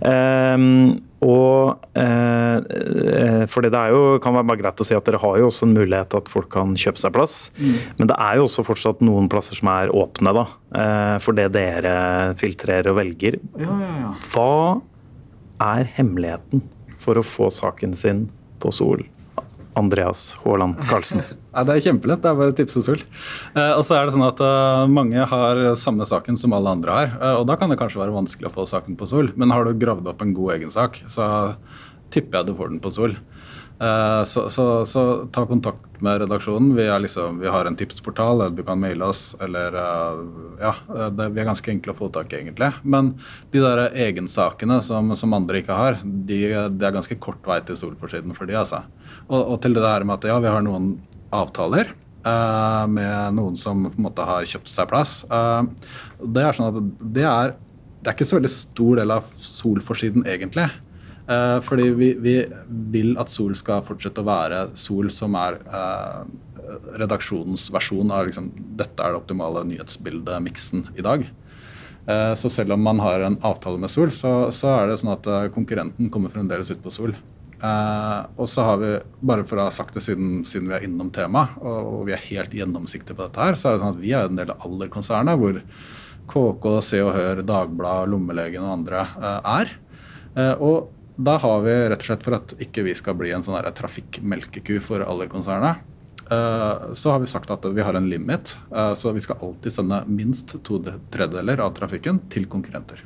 Um, 0.00 1.00
og 1.22 1.78
eh, 1.94 2.58
For 3.46 3.52
fordi 3.52 3.70
det 3.70 3.78
er 3.78 3.92
jo, 3.94 4.18
kan 4.22 4.34
være 4.34 4.48
bare 4.48 4.62
greit 4.62 4.80
å 4.82 4.86
si 4.86 4.96
at 4.96 5.06
dere 5.06 5.20
har 5.22 5.38
jo 5.38 5.46
også 5.50 5.68
en 5.68 5.76
mulighet 5.76 6.16
at 6.18 6.30
folk 6.32 6.48
kan 6.50 6.74
kjøpe 6.78 6.98
seg 6.98 7.14
plass. 7.14 7.36
Mm. 7.60 7.76
Men 8.00 8.10
det 8.10 8.18
er 8.18 8.40
jo 8.40 8.48
også 8.48 8.64
fortsatt 8.66 9.04
noen 9.06 9.30
plasser 9.30 9.58
som 9.58 9.70
er 9.70 9.92
åpne, 9.94 10.34
da. 10.34 10.46
Eh, 10.82 11.16
for 11.22 11.38
det 11.38 11.52
dere 11.54 11.94
filtrerer 12.40 12.90
og 12.90 12.98
velger. 12.98 13.38
Ja, 13.60 13.78
ja, 13.84 13.92
ja. 14.02 14.12
Hva 14.32 14.82
er 15.62 15.90
hemmeligheten 15.98 16.64
for 17.02 17.18
å 17.18 17.26
få 17.26 17.52
saken 17.54 17.94
sin 17.98 18.26
på 18.62 18.74
Sol? 18.74 19.06
Andreas 19.78 20.32
Haaland 20.42 20.80
Karlsen? 20.88 21.22
Ja, 21.52 21.66
det 21.68 21.74
er 21.74 21.84
kjempelett. 21.84 22.22
Det 22.24 22.30
er 22.30 22.36
bare 22.38 22.54
tips 22.56 22.78
og 22.80 22.84
sol. 22.86 23.00
Eh, 23.52 23.72
og 23.76 23.82
så 23.84 23.98
er 23.98 24.06
det 24.08 24.14
sånn 24.14 24.24
at 24.24 24.38
uh, 24.40 24.86
Mange 24.88 25.20
har 25.28 25.58
samme 25.76 26.06
saken 26.08 26.38
som 26.40 26.54
alle 26.56 26.72
andre 26.72 26.94
har. 26.96 27.10
Uh, 27.20 27.34
og 27.42 27.44
Da 27.50 27.58
kan 27.60 27.68
det 27.68 27.76
kanskje 27.80 28.00
være 28.00 28.14
vanskelig 28.14 28.48
å 28.48 28.54
få 28.54 28.64
saken 28.70 28.96
på 28.96 29.08
sol. 29.10 29.28
Men 29.36 29.52
har 29.52 29.68
du 29.68 29.76
gravd 29.76 30.08
opp 30.08 30.24
en 30.24 30.32
god 30.32 30.54
egen 30.56 30.72
sak, 30.72 31.02
så 31.12 31.26
tipper 32.12 32.40
jeg 32.40 32.48
du 32.48 32.56
får 32.56 32.72
den 32.72 32.80
på 32.80 32.92
sol. 32.96 33.18
Uh, 33.82 34.22
så, 34.22 34.44
så, 34.50 34.64
så, 34.86 35.02
ta 35.34 35.42
kontakt 35.46 36.00
med 36.04 36.20
redaksjonen. 36.22 36.74
Vi, 36.76 36.84
liksom, 37.02 37.40
vi, 37.42 37.48
har 37.50 37.66
en 37.66 37.76
tipsportal. 37.76 38.44
Du 38.54 38.62
kan 38.66 38.80
maile 38.80 39.08
oss. 39.10 39.34
Eller 39.42 39.74
Ja, 40.62 40.74
det, 41.10 41.28
vi 41.34 41.42
er 41.42 41.48
ganske 41.48 41.72
enkle 41.72 41.94
å 41.94 41.98
få 41.98 42.10
tak 42.14 42.30
i, 42.32 42.42
egentlig. 42.42 42.70
Men 42.82 43.14
de 43.50 43.62
der 43.64 43.88
egensakene 43.90 44.78
som, 44.86 45.10
som 45.18 45.34
andre 45.34 45.62
ikke 45.62 45.78
har, 45.78 45.98
de, 46.04 46.44
det 46.70 46.86
er 46.86 46.94
ganske 46.94 47.18
kort 47.22 47.42
vei 47.46 47.58
til 47.66 47.78
solforsiden 47.80 48.36
for 48.38 48.46
de, 48.46 48.54
altså. 48.60 48.84
Og, 49.26 49.40
og 49.40 49.58
til 49.64 49.74
det 49.74 49.82
der 49.82 50.06
med 50.06 50.20
at 50.20 50.30
ja, 50.30 50.38
vi 50.42 50.52
har 50.52 50.62
noen 50.62 50.94
avtaler 51.34 51.90
med 52.22 53.34
noen 53.34 53.56
som 53.58 53.88
på 53.88 53.98
en 53.98 54.06
måte 54.06 54.22
har 54.26 54.46
kjøpt 54.46 54.70
seg 54.70 54.86
plass. 54.90 55.14
Det 55.26 56.44
er 56.44 56.54
sånn 56.54 56.70
at 56.70 57.04
det 57.16 57.26
er, 57.26 57.54
det 57.98 58.10
er 58.10 58.16
ikke 58.16 58.28
så 58.28 58.38
veldig 58.38 58.52
stor 58.52 59.00
del 59.00 59.14
av 59.16 59.32
Sol-forsiden, 59.42 60.26
egentlig. 60.30 60.68
Uh, 61.28 61.58
fordi 61.62 61.90
vi, 61.94 62.08
vi, 62.18 62.36
vil 62.92 63.12
at 63.20 63.30
Sol 63.32 63.54
skal 63.58 63.84
fortsette 63.86 64.22
å 64.22 64.26
være 64.26 64.64
Sol 64.78 65.10
som 65.14 65.36
er 65.38 65.60
redaksjonens 66.96 67.66
versjon 67.74 68.10
av 68.14 68.28
liksom, 68.28 68.48
dette 68.78 69.02
er 69.02 69.12
det 69.12 69.18
optimale 69.18 69.64
nyhetsbildet-miksen 69.68 70.86
i 70.96 71.04
dag. 71.04 71.26
Så 72.38 72.48
selv 72.50 72.74
om 72.74 72.80
man 72.82 72.98
har 73.02 73.22
en 73.26 73.36
avtale 73.44 73.78
med 73.82 73.90
Sol, 73.92 74.08
så, 74.14 74.30
så 74.54 74.70
er 74.78 74.88
det 74.88 74.96
sånn 75.02 75.12
at 75.12 75.26
konkurrenten 75.54 76.08
kommer 76.14 76.32
fremdeles 76.32 76.70
ut 76.72 76.80
på 76.82 76.94
Sol. 76.94 77.12
Uh, 77.62 78.26
og 78.42 78.48
så 78.50 78.64
har 78.66 78.78
vi, 78.80 78.88
bare 79.22 79.44
for 79.46 79.60
å 79.60 79.68
ha 79.68 79.72
sagt 79.74 79.94
det 79.94 80.02
siden, 80.02 80.40
siden 80.48 80.66
vi 80.66 80.74
er 80.74 80.86
innom 80.88 81.12
temaet, 81.14 81.54
og, 81.62 81.76
og, 81.92 82.00
vi 82.08 82.14
er 82.16 82.24
helt 82.24 82.56
gjennomsiktige 82.58 83.14
på 83.14 83.28
dette 83.28 83.38
her, 83.38 83.54
så 83.58 83.68
er 83.68 83.76
det 83.76 83.82
sånn 83.84 83.94
at 83.94 84.00
vi 84.02 84.10
er 84.18 84.26
en 84.26 84.40
del 84.40 84.50
av 84.50 84.64
Aller-konsernet, 84.66 85.38
hvor 85.38 85.60
KK, 86.32 86.66
Se 86.82 86.98
og 87.04 87.12
Hør, 87.14 87.44
Dagbladet, 87.46 88.10
Lommelegen 88.10 88.66
og 88.66 88.74
andre 88.80 89.04
uh, 89.14 89.38
er. 89.60 89.70
Uh, 90.34 90.54
og 90.58 90.90
da 91.16 91.36
har 91.42 91.62
vi 91.64 91.76
rett 91.92 92.04
og 92.04 92.08
slett 92.08 92.26
for 92.26 92.38
at 92.38 92.54
ikke 92.62 92.86
vi 92.86 92.96
skal 92.98 93.16
bli 93.18 93.32
en 93.34 93.44
sånn 93.44 93.58
trafikkmelkeku 93.76 94.78
for 94.84 95.04
Aller-konsernet, 95.04 95.88
så 96.96 97.10
har 97.12 97.18
vi 97.20 97.28
sagt 97.28 97.50
at 97.52 97.66
vi 97.76 97.84
har 97.84 97.92
en 97.98 98.06
limit. 98.08 98.54
Så 98.96 99.10
vi 99.12 99.20
skal 99.20 99.42
alltid 99.44 99.74
sende 99.74 99.98
minst 100.08 100.54
to 100.64 100.78
tredjedeler 101.12 101.60
av 101.60 101.74
trafikken 101.76 102.22
til 102.32 102.46
konkurrenter. 102.48 103.02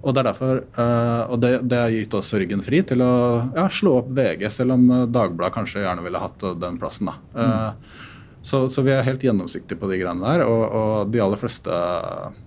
Og 0.00 0.14
det 0.14 0.22
er 0.22 0.28
derfor, 0.30 0.60
uh, 0.78 1.28
og 1.28 1.40
det, 1.42 1.50
det, 1.68 1.76
har 1.76 1.92
gitt 1.92 2.14
oss 2.16 2.32
ryggen 2.32 2.62
fri 2.64 2.80
til 2.88 3.02
å 3.04 3.12
ja, 3.56 3.66
slå 3.68 3.98
opp 4.00 4.12
VG, 4.16 4.46
selv 4.54 4.78
om 4.78 4.86
eh, 4.88 5.08
Dagbladet 5.12 5.52
kanskje 5.58 5.82
gjerne 5.84 6.04
ville 6.06 6.22
hatt 6.22 6.44
eh, 6.46 6.56
den 6.62 6.78
plassen. 6.80 7.10
da. 7.10 7.18
Uh, 7.36 8.06
så, 8.42 8.68
så, 8.68 8.82
vi 8.82 8.92
er 8.94 9.04
helt 9.04 9.22
gjennomsiktige 9.24 9.76
på 9.80 9.88
de 9.90 9.98
greiene 10.00 10.24
der. 10.24 10.44
Og, 10.48 10.62
og 10.64 11.10
de, 11.12 11.20
aller 11.20 11.40
fleste, 11.40 11.80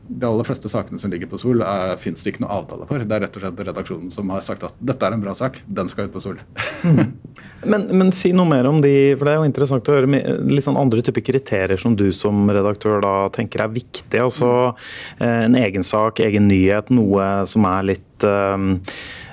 de, 0.08 0.26
aller 0.26 0.48
fleste, 0.48 0.72
sakene 0.72 1.02
som 1.02 1.14
ligger 1.14 1.30
på 1.30 1.38
Sol, 1.42 1.62
fins 2.02 2.26
det 2.26 2.34
ikke 2.34 2.46
noe 2.46 2.56
avtale 2.56 2.88
for. 2.90 3.04
Det 3.06 3.18
er 3.18 3.26
rett 3.28 3.38
og 3.38 3.46
slett 3.46 3.64
redaksjonen 3.70 4.14
som 4.14 4.32
har 4.34 4.42
sagt 4.46 4.66
at 4.66 4.80
dette 4.82 5.06
er 5.06 5.16
en 5.16 5.24
bra 5.24 5.36
sak, 5.38 5.62
den 5.68 5.92
skal 5.92 6.10
ut 6.10 6.16
på 6.16 6.24
Sol. 6.24 6.40
mm. 6.82 7.04
men, 7.72 7.88
men, 7.94 8.14
si 8.16 8.34
noe 8.36 8.50
mer 8.50 8.70
om 8.70 8.82
de, 8.84 9.14
for 9.20 9.30
det 9.30 9.36
er 9.36 9.42
jo 9.42 9.50
interessant 9.52 9.90
å 9.90 9.98
høre 10.00 10.24
litt 10.50 10.66
sånn 10.66 10.80
andre 10.82 11.06
typer 11.06 11.26
kriterier 11.30 11.80
som 11.80 11.98
du 12.00 12.08
som 12.16 12.50
redaktør 12.50 13.04
da 13.04 13.16
tenker 13.36 13.68
er 13.68 13.76
viktig. 13.76 14.18
Altså 14.18 14.50
mm. 14.74 15.28
en 15.30 15.60
egen 15.62 15.86
sak, 15.86 16.24
egen 16.26 16.50
nyhet, 16.50 16.90
noe 16.94 17.30
som 17.50 17.70
er 17.70 17.94
litt 17.94 18.26
um, 18.26 18.80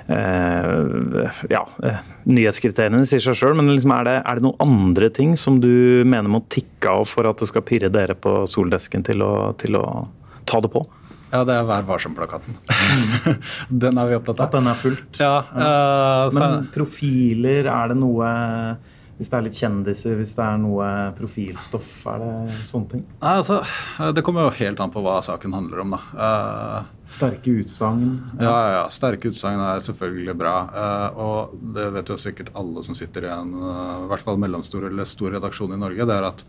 ja, 0.11 1.61
eh, 1.83 1.99
nyhetskriteriene 2.29 3.03
sier 3.07 3.23
seg 3.23 3.37
sjøl, 3.37 3.55
men 3.57 3.71
liksom 3.71 3.93
er, 3.95 4.07
det, 4.07 4.15
er, 4.21 4.39
det, 4.39 4.45
noen 4.45 4.63
andre 4.65 5.11
ting 5.13 5.35
som 5.39 5.59
du 5.63 6.03
mener 6.07 6.31
må 6.31 6.43
tikke 6.51 6.97
av 7.01 7.05
for 7.09 7.29
at 7.29 7.41
det 7.41 7.49
skal 7.51 7.65
pirre 7.67 7.91
dere 7.93 8.17
på 8.17 8.41
soldesken 8.49 9.05
til 9.07 9.23
å, 9.25 9.33
til 9.61 9.79
å 9.79 9.85
ta 10.49 10.61
det 10.63 10.71
på? 10.73 10.83
Ja, 11.31 11.45
det 11.47 11.55
er 11.55 11.67
Vær 11.67 11.85
varsom-plakaten. 11.87 12.57
den 13.83 13.99
er 14.01 14.09
vi 14.09 14.17
opptatt 14.17 14.41
av. 14.41 14.49
At 14.49 14.57
den 14.57 14.67
er 14.67 14.79
fullt? 14.79 15.21
Ja, 15.21 15.35
uh, 15.47 16.25
Men 16.35 16.65
profiler, 16.73 17.69
er 17.71 17.93
det 17.93 17.97
noe 18.01 18.31
Hvis 19.21 19.29
det 19.29 19.37
er 19.37 19.43
litt 19.45 19.57
kjendiser, 19.59 20.15
hvis 20.17 20.31
det 20.33 20.41
er 20.41 20.55
noe 20.57 20.85
profilstoff? 21.13 21.89
Er 22.09 22.23
det 22.23 22.55
sånne 22.65 22.89
ting? 22.89 23.03
Nei, 23.21 23.33
altså, 23.37 23.59
Det 24.17 24.23
kommer 24.25 24.47
jo 24.47 24.55
helt 24.57 24.81
an 24.81 24.89
på 24.89 25.03
hva 25.05 25.19
saken 25.21 25.53
handler 25.53 25.83
om. 25.83 25.93
da. 25.93 25.99
Uh, 26.17 27.03
Sterke 27.05 27.53
utsagn? 27.61 28.15
Ja. 28.39 28.47
ja, 28.47 28.55
ja. 28.79 28.81
Sterke 28.89 29.29
utsagn 29.29 29.61
er 29.61 29.83
selvfølgelig 29.85 30.33
bra. 30.41 30.55
Uh, 30.73 31.21
og 31.21 31.53
det 31.77 31.85
vet 31.99 32.09
jo 32.09 32.17
sikkert 32.17 32.49
alle 32.57 32.81
som 32.87 32.97
sitter 32.97 33.29
i 33.29 33.33
en 33.35 33.53
uh, 33.61 34.07
i 34.07 34.09
hvert 34.09 34.25
fall 34.25 34.41
mellomstor 34.41 34.89
eller 34.89 35.05
stor 35.05 35.37
redaksjon 35.37 35.77
i 35.77 35.81
Norge, 35.83 36.09
det 36.09 36.17
er 36.17 36.29
at 36.31 36.41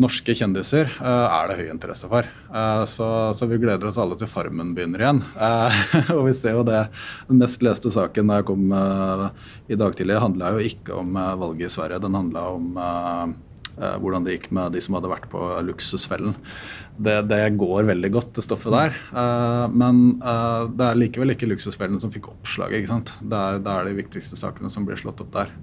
norske 0.00 0.34
kjendiser 0.36 0.88
uh, 1.00 1.26
er 1.28 1.50
det 1.50 1.58
høy 1.60 1.68
interesse 1.72 2.08
for. 2.10 2.26
Uh, 2.50 2.84
så, 2.88 3.08
så, 3.36 3.48
vi 3.50 3.60
gleder 3.60 3.90
oss 3.90 3.98
alle 4.00 4.16
til 4.18 4.30
Farmen 4.30 4.72
begynner 4.76 5.04
igjen. 5.04 5.20
Uh, 5.36 5.82
og 6.16 6.24
vi 6.28 6.34
ser 6.36 6.56
jo 6.58 6.64
det. 6.66 6.86
Den 7.28 7.42
mest 7.42 7.62
leste 7.64 7.92
saken 7.92 8.30
da 8.30 8.40
jeg 8.40 8.48
kom 8.50 8.66
i 8.70 9.78
dag 9.78 9.94
tidlig, 9.96 10.20
handla 10.22 10.54
jo 10.56 10.64
ikke 10.64 10.96
om 11.02 11.14
valget 11.40 11.68
i 11.68 11.72
Sverige. 11.74 12.02
Den 12.02 12.16
handla 12.16 12.44
om 12.56 13.36
hvordan 13.80 14.26
det 14.26 14.34
gikk 14.34 14.50
med 14.52 14.74
de 14.74 14.80
som 14.84 14.96
hadde 14.96 15.08
vært 15.08 15.28
på 15.32 15.40
Luksusfellen. 15.64 16.34
Det, 17.00 17.14
det 17.30 17.38
går 17.60 17.86
veldig 17.88 18.10
godt, 18.12 18.32
det 18.36 18.44
stoffet 18.44 18.74
der. 18.74 18.96
men 19.72 20.18
det 20.76 20.88
er 20.88 20.98
likevel 21.00 21.32
ikke 21.32 21.48
Luksusfellen 21.48 22.02
som 22.02 22.12
fikk 22.12 22.28
oppslaget. 22.32 22.82
ikke 22.82 22.92
sant? 22.92 23.14
Det 23.22 23.40
er, 23.40 23.62
det 23.64 23.72
er 23.72 23.88
de 23.88 23.96
viktigste 24.02 24.36
sakene 24.36 24.72
som 24.72 24.84
blir 24.88 25.00
slått 25.00 25.22
opp 25.24 25.32
der. 25.38 25.54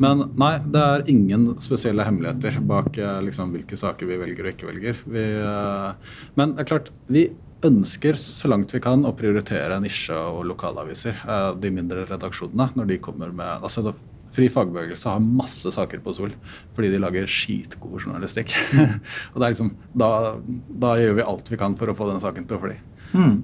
Men 0.00 0.24
nei, 0.40 0.54
det 0.72 0.80
er 0.80 1.06
ingen 1.12 1.50
spesielle 1.60 2.06
hemmeligheter 2.06 2.56
bak 2.64 2.96
eh, 2.98 3.20
liksom, 3.26 3.52
hvilke 3.52 3.76
saker 3.76 4.08
vi 4.08 4.18
velger 4.20 4.46
og 4.46 4.54
ikke 4.54 4.70
velger. 4.70 5.00
Vi, 5.04 5.24
uh, 5.44 6.20
men 6.40 6.54
det 6.56 6.64
er 6.64 6.70
klart, 6.70 6.88
vi 7.12 7.26
ønsker 7.66 8.16
så 8.16 8.48
langt 8.48 8.72
vi 8.72 8.80
kan 8.80 9.04
å 9.04 9.12
prioritere 9.16 9.76
nisje- 9.84 10.16
og 10.16 10.46
lokalaviser. 10.48 11.20
Uh, 11.28 11.50
de 11.60 11.72
mindre 11.74 12.06
redaksjonene, 12.08 12.70
når 12.78 12.88
de 12.94 13.00
kommer 13.04 13.34
med 13.34 13.60
altså 13.60 13.84
det, 13.90 13.98
Fri 14.30 14.46
fagbevegelse 14.46 15.10
har 15.10 15.18
masse 15.18 15.72
saker 15.74 15.98
på 16.04 16.12
Sol 16.14 16.30
fordi 16.76 16.92
de 16.92 17.00
lager 17.02 17.24
skitgod 17.26 17.96
journalistikk. 17.98 18.52
og 19.34 19.40
liksom, 19.42 19.72
da, 19.90 20.36
da, 20.70 20.92
gjør 21.02 21.16
vi 21.18 21.24
alt 21.32 21.50
vi 21.50 21.58
kan 21.58 21.74
for 21.74 21.90
å 21.90 21.96
få 21.98 22.06
den 22.12 22.22
saken 22.22 22.46
til 22.46 22.60
å 22.60 22.62
fly. 22.62 22.76
Mm 23.10 23.40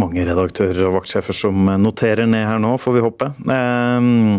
mange 0.00 0.24
redaktører 0.26 0.86
og 0.88 0.98
vaktsjefer 0.98 1.36
som 1.36 1.68
noterer 1.80 2.28
ned 2.28 2.44
her 2.48 2.60
nå, 2.62 2.74
får 2.80 2.96
vi 2.96 3.04
håpe. 3.04 3.30
Ehm, 3.52 4.36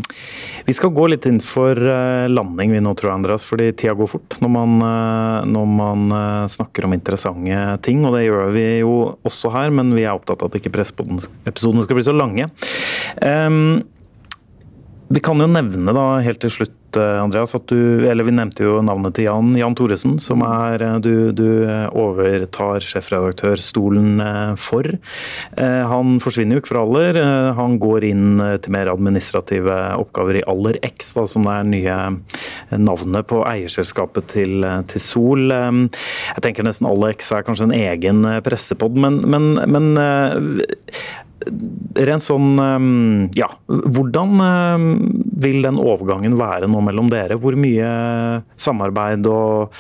vi 0.68 0.76
skal 0.76 0.94
gå 0.96 1.08
litt 1.12 1.26
inn 1.30 1.40
for 1.44 1.78
eh, 1.78 2.28
landing 2.30 2.76
vi 2.76 2.82
nå, 2.84 2.94
tror 2.98 3.12
jeg, 3.12 3.18
Andreas, 3.22 3.48
fordi 3.48 3.72
tida 3.74 3.96
går 3.98 4.12
fort 4.12 4.38
når 4.44 4.54
man, 4.54 4.78
eh, 4.88 5.50
når 5.50 5.70
man, 5.80 6.08
eh, 6.20 6.46
snakker 6.54 6.88
om 6.88 6.96
interessante 6.98 7.62
ting. 7.86 8.06
Og 8.06 8.18
det 8.18 8.28
gjør 8.28 8.54
vi 8.54 8.66
jo 8.84 8.96
også 9.28 9.54
her, 9.56 9.74
men 9.74 9.94
vi 9.98 10.06
er 10.06 10.16
opptatt 10.16 10.44
av 10.44 10.52
at 10.52 10.60
ikke 10.62 10.74
presseepisodene 10.78 11.86
skal 11.86 12.00
bli 12.00 12.08
så 12.08 12.16
lange. 12.16 12.52
Vi 15.08 15.24
kan 15.24 15.40
jo 15.40 15.48
nevne 15.48 15.94
da 15.96 16.08
helt 16.26 16.42
til 16.44 16.52
slutt 16.52 16.88
Eh, 16.96 17.24
Andreas, 17.24 17.56
at 17.56 17.68
du 17.68 18.08
Eller 18.08 18.24
vi 18.24 18.34
nevnte 18.36 18.64
jo 18.64 18.80
navnet 18.86 19.18
til 19.18 19.28
Jan, 19.28 19.52
Jan 19.58 19.76
Thoresen, 19.76 20.18
som 20.22 20.44
er 20.46 20.84
eh, 20.84 20.98
du, 21.04 21.32
du 21.36 21.48
overtar 21.92 22.84
sjefredaktørstolen 22.84 24.22
eh, 24.24 24.54
for. 24.60 24.88
Han 25.58 26.18
forsvinner 26.22 26.58
jo 26.58 26.62
ikke 26.62 26.72
fra 26.72 26.84
Aller. 26.86 27.18
Han 27.58 27.78
går 27.82 28.06
inn 28.08 28.40
til 28.62 28.74
mer 28.74 28.90
administrative 28.92 29.74
oppgaver 29.98 30.40
i 30.40 30.46
Aller 30.50 30.78
X, 30.86 31.14
da, 31.18 31.26
som 31.30 31.48
er 31.50 31.66
nye 31.68 31.98
navnet 32.78 33.28
på 33.30 33.42
eierselskapet 33.48 34.30
til, 34.34 34.66
til 34.92 35.04
Sol. 35.04 35.48
Jeg 35.52 36.44
tenker 36.46 36.68
nesten 36.68 36.90
Aller 36.90 37.16
X 37.16 37.32
er 37.36 37.46
kanskje 37.48 37.70
en 37.70 37.78
egen 37.78 38.24
pressepod, 38.46 38.98
men, 39.02 39.22
men, 39.30 39.54
men 39.68 39.90
Rent 41.98 42.26
sånn 42.26 42.58
Ja, 43.38 43.48
hvordan 43.68 44.42
vil 45.38 45.62
den 45.66 45.80
overgangen 45.82 46.38
være 46.40 46.70
nå 46.70 46.82
mellom 46.86 47.12
dere? 47.14 47.38
Hvor 47.42 47.58
mye 47.60 47.90
samarbeid 48.58 49.30
og 49.32 49.74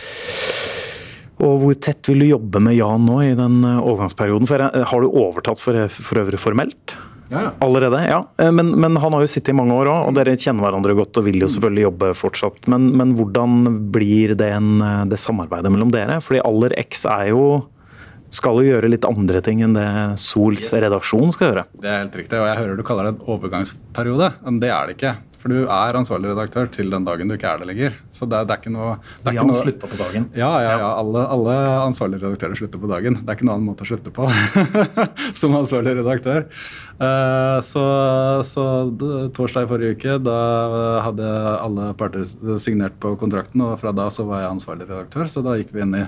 og 1.38 1.60
hvor 1.62 1.76
tett 1.78 2.08
vil 2.10 2.24
du 2.24 2.32
jobbe 2.32 2.58
med 2.65 2.74
Jan 2.80 3.04
nå 3.06 3.20
i 3.22 3.36
den 3.38 3.60
overgangsperioden? 3.62 4.50
For 4.50 4.63
Har 4.89 5.04
du 5.04 5.06
overtatt 5.12 5.62
for, 5.62 5.78
for 5.93 6.24
øvrig 6.24 6.39
formelt? 6.41 6.96
Ja, 7.30 7.41
ja. 7.41 7.52
Allerede? 7.60 8.00
Ja. 8.08 8.52
Men, 8.52 8.72
men, 8.72 8.98
han 8.98 9.13
har 9.13 9.24
jo 9.24 9.30
sittet 9.30 9.52
i 9.52 9.58
mange 9.58 9.76
år 9.76 9.89
òg, 9.91 10.10
og 10.10 10.15
dere 10.17 10.38
kjenner 10.39 10.63
hverandre 10.63 10.96
godt 10.98 11.20
og 11.20 11.28
vil 11.28 11.41
jo 11.43 11.50
selvfølgelig 11.52 11.88
jobbe 11.88 12.12
fortsatt. 12.17 12.70
Men, 12.72 12.89
men 12.98 13.13
hvordan 13.17 13.58
blir 13.93 14.36
det, 14.39 14.50
en, 14.56 14.78
det 15.12 15.20
samarbeidet 15.22 15.72
mellom 15.74 15.91
dere? 15.93 16.20
Fordi 16.24 16.43
Aller 16.48 16.78
X 16.88 17.04
er 17.12 17.34
jo 17.34 17.43
skal 18.33 18.59
jo 18.59 18.67
gjøre 18.67 18.91
litt 18.91 19.07
andre 19.07 19.41
ting 19.43 19.61
enn 19.65 19.77
det 19.77 19.87
Sols 20.19 20.67
redaksjon 20.73 21.31
skal 21.35 21.51
gjøre. 21.51 21.63
Det 21.79 21.89
er 21.91 22.03
helt 22.03 22.19
riktig, 22.19 22.41
og 22.41 22.49
jeg 22.49 22.59
hører 22.59 22.77
du 22.77 22.85
kaller 22.87 23.07
det 23.07 23.15
en 23.15 23.33
overgangsperiode, 23.37 24.33
men 24.43 24.61
det 24.63 24.73
er 24.73 24.89
det 24.89 24.97
ikke. 24.97 25.15
For 25.37 25.53
du 25.53 25.67
er 25.69 25.95
ansvarlig 25.95 26.31
redaktør 26.31 26.65
til 26.73 26.89
den 26.91 27.05
dagen 27.05 27.29
du 27.29 27.35
ikke 27.35 27.49
er 27.51 27.61
det 27.61 27.67
lenger. 27.69 27.93
Så 28.11 28.25
det, 28.25 28.39
det 28.49 28.55
er 28.55 28.61
ikke 28.61 28.73
noe 28.73 28.95
det 29.21 29.31
er 29.31 29.45
noe... 29.45 29.59
slutta 29.61 29.89
på 29.91 29.99
dagen? 29.99 30.25
Ja, 30.35 30.49
ja, 30.63 30.73
ja. 30.81 30.89
Alle, 30.97 31.23
alle, 31.29 31.55
ansvarlige 31.85 32.25
redaktører 32.25 32.57
slutter 32.57 32.81
på 32.81 32.89
dagen. 32.89 33.19
Det 33.21 33.29
er 33.29 33.37
ikke 33.37 33.47
noen 33.47 33.59
annen 33.59 33.69
måte 33.69 33.85
å 33.85 33.89
slutte 33.91 34.13
på 34.15 34.25
som 35.43 35.55
ansvarlig 35.59 35.93
redaktør. 36.01 36.47
Uh, 36.97 37.61
så, 37.61 37.85
så 38.49 38.65
torsdag 39.37 39.67
i 39.67 39.71
forrige 39.71 39.99
uke, 39.99 40.17
da 40.25 40.37
hadde 41.05 41.31
alle 41.61 41.91
parter 41.99 42.25
signert 42.59 42.97
på 42.99 43.13
kontrakten, 43.21 43.61
og 43.61 43.77
fra 43.79 43.93
da 43.95 44.09
så 44.11 44.25
var 44.27 44.43
jeg 44.43 44.55
ansvarlig 44.57 44.89
redaktør, 44.89 45.29
så 45.29 45.45
da 45.45 45.55
gikk 45.61 45.75
vi 45.77 45.85
inn 45.85 45.99
i 46.01 46.05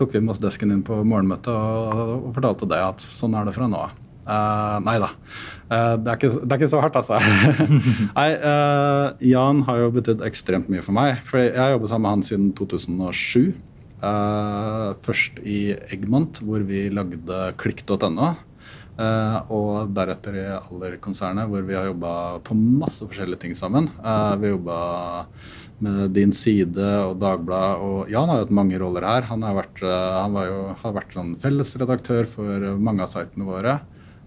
tok 0.00 0.16
vi 0.16 0.22
med 0.24 0.34
oss 0.34 0.42
desken 0.42 0.72
inn 0.74 0.84
på 0.86 1.02
morgenmøtet 1.04 1.52
og, 1.52 2.14
og 2.16 2.30
fortalte 2.36 2.68
det 2.70 2.80
at 2.82 3.04
sånn 3.04 3.36
er 3.36 3.48
det 3.48 3.56
fra 3.56 3.68
nå 3.70 3.84
av. 3.88 3.98
Uh, 4.30 4.76
nei 4.84 4.96
da. 5.02 5.08
Uh, 5.70 5.96
det, 5.98 6.12
er 6.12 6.18
ikke, 6.18 6.28
det, 6.34 6.50
er 6.50 6.58
ikke, 6.60 6.70
så 6.70 6.82
hardt, 6.84 6.98
altså. 7.00 7.18
nei, 8.18 8.28
uh, 8.36 9.06
Jan 9.26 9.64
har 9.66 9.80
jo 9.80 9.88
betydd 9.96 10.22
ekstremt 10.26 10.70
mye 10.70 10.84
for 10.86 10.94
meg. 10.96 11.24
For 11.28 11.42
jeg 11.42 11.58
har 11.58 11.74
jobbet 11.74 11.92
sammen 11.92 12.06
med 12.06 12.16
han 12.18 12.28
siden 12.28 12.52
2007. 12.58 13.50
først 15.04 15.42
i 15.44 15.74
Eggmont, 15.92 16.40
hvor 16.46 16.62
vi 16.64 16.86
lagde 16.88 17.40
klikk.no. 17.60 18.30
og 19.00 19.94
deretter 19.96 20.36
i 20.36 20.44
Aller-konsernet, 20.58 21.48
hvor 21.48 21.64
vi 21.64 21.76
har 21.78 21.88
jobba 21.88 22.12
på 22.44 22.56
masse 22.58 23.06
forskjellige 23.06 23.46
ting 23.46 23.54
sammen. 23.56 23.88
vi 23.96 24.48
har 24.48 24.54
jobba 24.54 24.78
med 25.80 26.12
Din 26.14 26.32
Side 26.36 26.88
og 27.06 27.16
Dagbladet. 27.20 27.80
Og 27.84 28.12
Jan 28.12 28.28
har 28.30 28.42
hatt 28.42 28.52
mange 28.54 28.78
roller 28.80 29.06
her. 29.06 29.28
Han 29.30 29.44
har 29.46 29.56
vært, 29.56 29.82
eh, 29.82 30.18
han 30.20 30.36
jo, 30.36 30.60
har 30.82 30.92
vært 30.96 31.16
sånn 31.16 31.36
fellesredaktør 31.40 32.28
for 32.28 32.68
mange 32.76 33.02
av 33.02 33.08
sitene 33.12 33.48
våre. 33.48 33.80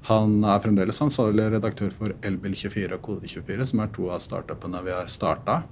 Han 0.09 0.43
er 0.43 0.59
fremdeles 0.59 0.99
ansvarlig 0.99 1.51
redaktør 1.53 1.91
for 1.91 2.15
Elbil24 2.21 2.97
og 2.97 3.01
Kode24, 3.05 3.65
som 3.65 3.79
er 3.79 3.93
to 3.93 4.09
av 4.09 4.19
startupene 4.19 4.83
vi 4.83 4.91
har 4.91 5.07
starta. 5.07 5.63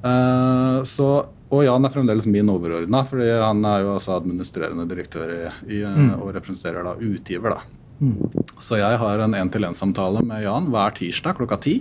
Uh, 0.00 0.80
og 1.50 1.64
Jan 1.66 1.84
er 1.84 1.92
fremdeles 1.92 2.28
min 2.30 2.48
overordna, 2.52 3.02
fordi 3.08 3.26
han 3.34 3.64
er 3.66 3.82
jo 3.82 3.94
altså 3.96 4.14
administrerende 4.20 4.86
direktør 4.90 5.32
i, 5.34 5.42
i, 5.66 5.80
mm. 5.82 6.12
og 6.20 6.30
representerer 6.36 6.86
da 6.86 6.94
utgiver. 6.94 7.56
da. 7.56 7.80
Mm. 8.00 8.16
Så 8.62 8.78
jeg 8.80 9.00
har 9.02 9.22
en 9.24 9.34
én-til-én-samtale 9.36 10.22
med 10.24 10.44
Jan 10.44 10.70
hver 10.72 10.94
tirsdag 10.96 11.40
klokka 11.40 11.58
ti. 11.60 11.76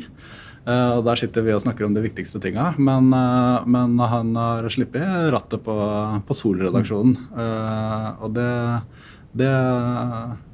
Uh, 0.66 1.00
og 1.00 1.04
Der 1.08 1.22
sitter 1.22 1.46
vi 1.46 1.54
og 1.56 1.62
snakker 1.64 1.86
om 1.86 1.94
de 1.96 2.04
viktigste 2.04 2.42
tinga. 2.44 2.74
Men, 2.78 3.14
uh, 3.14 3.62
men 3.70 3.96
han 4.00 4.34
har 4.36 4.68
sluppet 4.74 5.30
rattet 5.34 5.64
på, 5.66 5.78
på 6.26 6.38
Sol-redaksjonen. 6.38 7.16
Uh, 7.32 8.10
og 8.26 8.34
det, 8.36 8.50
det, 9.32 9.50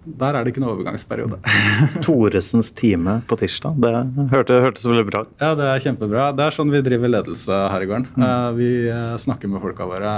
Der 0.05 0.35
er 0.35 0.43
det 0.43 0.51
ikke 0.51 0.63
noe 0.63 0.73
overgangsperiode. 0.75 1.39
Thoresens 2.05 2.71
time 2.75 3.21
på 3.29 3.37
tirsdag. 3.39 3.77
Det 3.79 3.93
hørte, 4.33 4.59
hørtes 4.65 4.87
veldig 4.89 5.05
bra 5.07 5.23
ut. 5.25 5.31
Ja, 5.39 5.53
det 5.57 5.69
er 5.71 5.85
kjempebra. 5.85 6.27
Det 6.35 6.47
er 6.47 6.57
sånn 6.57 6.73
vi 6.73 6.83
driver 6.85 7.13
ledelse 7.13 7.61
her 7.71 7.85
i 7.85 7.89
gården. 7.89 8.09
Mm. 8.19 8.59
vi 8.59 8.69
snakker 9.23 9.51
med 9.51 9.63
folka 9.63 9.87
våre. 9.89 10.17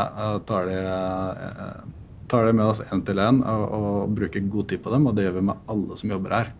tar 0.49 0.71
de 0.71 0.81
tar 2.27 2.45
de 2.45 2.53
med 2.53 2.67
oss 2.67 2.81
én 2.91 3.01
til 3.07 3.19
én 3.23 3.37
og, 3.39 3.65
og 3.77 4.15
bruker 4.15 4.49
god 4.51 4.71
tid 4.71 4.83
på 4.83 4.93
dem. 4.93 5.07
Og 5.07 5.15
det 5.15 5.27
gjør 5.27 5.37
vi 5.39 5.45
med 5.49 5.69
alle 5.71 5.99
som 5.99 6.11
jobber 6.11 6.35
her. 6.35 6.51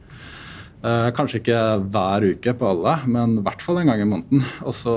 Eh, 0.86 1.10
kanskje 1.18 1.42
ikke 1.42 1.62
hver 1.90 2.28
uke 2.32 2.54
på 2.54 2.70
alle, 2.70 2.94
men 3.10 3.40
i 3.40 3.44
hvert 3.46 3.64
fall 3.66 3.82
en 3.82 3.90
gang 3.92 4.04
i 4.04 4.08
måneden. 4.08 4.46
Og 4.64 4.76
så 4.76 4.96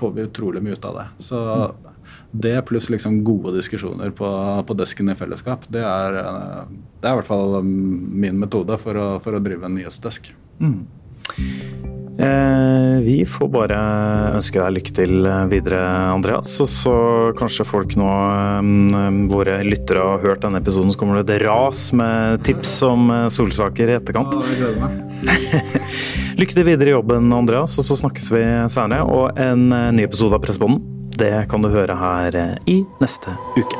får 0.00 0.14
vi 0.16 0.26
utrolig 0.26 0.64
mye 0.64 0.78
ut 0.78 0.88
av 0.88 1.00
det. 1.00 1.06
Så 1.28 1.40
det 2.30 2.56
pluss 2.68 2.90
liksom 2.92 3.20
gode 3.26 3.56
diskusjoner 3.56 4.12
på, 4.14 4.30
på, 4.66 4.76
desken 4.78 5.10
i 5.10 5.18
fellesskap, 5.18 5.66
det 5.72 5.82
er, 5.82 6.20
eh, 6.22 6.64
det 7.00 7.08
er 7.08 7.16
i 7.16 7.20
hvert 7.20 7.30
fall 7.30 7.60
min 7.64 8.38
metode 8.38 8.78
for 8.82 8.98
å, 8.98 9.08
for 9.24 9.36
å 9.36 9.42
drive 9.42 9.66
en 9.66 9.78
nyhetsdesk. 9.80 10.32
Mm. 10.60 10.82
Eh, 12.20 13.00
vi 13.00 13.22
får 13.24 13.48
bare 13.48 13.76
ønske 14.36 14.60
deg 14.60 14.74
lykke 14.76 14.92
til 14.92 15.28
videre, 15.48 15.78
Andreas. 16.12 16.52
Og 16.60 16.68
så 16.68 16.96
kanskje 17.38 17.64
folk 17.64 17.94
nå, 17.96 18.10
eh, 18.10 19.20
våre 19.30 19.60
lyttere, 19.64 20.04
har 20.04 20.20
hørt 20.20 20.44
denne 20.44 20.60
episoden, 20.60 20.92
så 20.92 21.00
kommer 21.00 21.22
det 21.22 21.30
et 21.30 21.46
ras 21.46 21.92
med 21.96 22.44
tips 22.44 22.82
om 22.84 23.10
eh, 23.10 23.28
solsaker 23.32 23.88
i 23.88 23.96
etterkant. 23.96 24.36
Ja, 24.36 24.44
jeg 24.52 24.60
gleder 24.60 24.80
meg. 24.84 24.92
lykke 26.40 26.58
til 26.58 26.68
videre 26.68 26.92
i 26.92 26.96
jobben, 26.98 27.32
Andreas, 27.32 27.78
og 27.80 27.88
så 27.88 27.96
snakkes 27.96 28.30
vi 28.34 28.44
senere. 28.68 29.06
Og 29.08 29.40
en 29.40 29.70
ny 29.96 30.04
episode 30.04 30.36
av 30.36 30.44
Pressebånden, 30.44 30.99
det 31.20 31.50
kan 31.52 31.60
du 31.60 31.68
høre 31.68 31.92
her 32.00 32.36
eh, 32.40 32.52
i 32.64 32.78
neste 33.02 33.34
uke. 33.52 33.76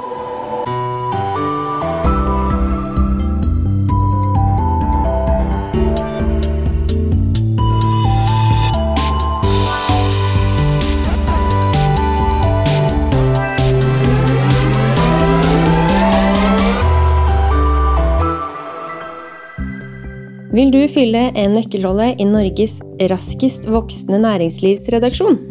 Vil 20.51 20.69
du 20.75 20.83
fylle 20.93 21.31
en 21.41 21.57
nøkkelrolle 21.57 22.11
i 22.21 22.29
Norges 22.29 22.83
raskest 23.09 23.71
voksende 23.71 24.21
næringslivsredaksjon? 24.27 25.50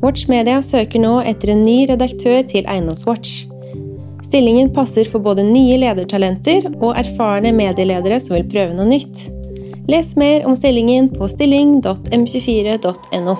Watch 0.00 0.30
Media 0.32 0.62
søker 0.64 0.96
nå 1.02 1.18
etter 1.28 1.50
en 1.52 1.60
ny 1.60 1.82
redaktør 1.90 2.38
til 2.48 2.64
Eiendomswatch. 2.64 3.44
Stillingen 4.24 4.70
passer 4.72 5.04
for 5.10 5.20
både 5.20 5.44
nye 5.44 5.76
ledertalenter 5.82 6.70
og 6.70 6.96
erfarne 6.96 7.52
medieledere 7.52 8.16
som 8.22 8.38
vil 8.38 8.48
prøve 8.48 8.72
noe 8.78 8.88
nytt. 8.88 9.28
Les 9.90 10.16
mer 10.16 10.46
om 10.48 10.56
stillingen 10.56 11.10
på 11.12 11.28
stilling.m24.no. 11.28 13.34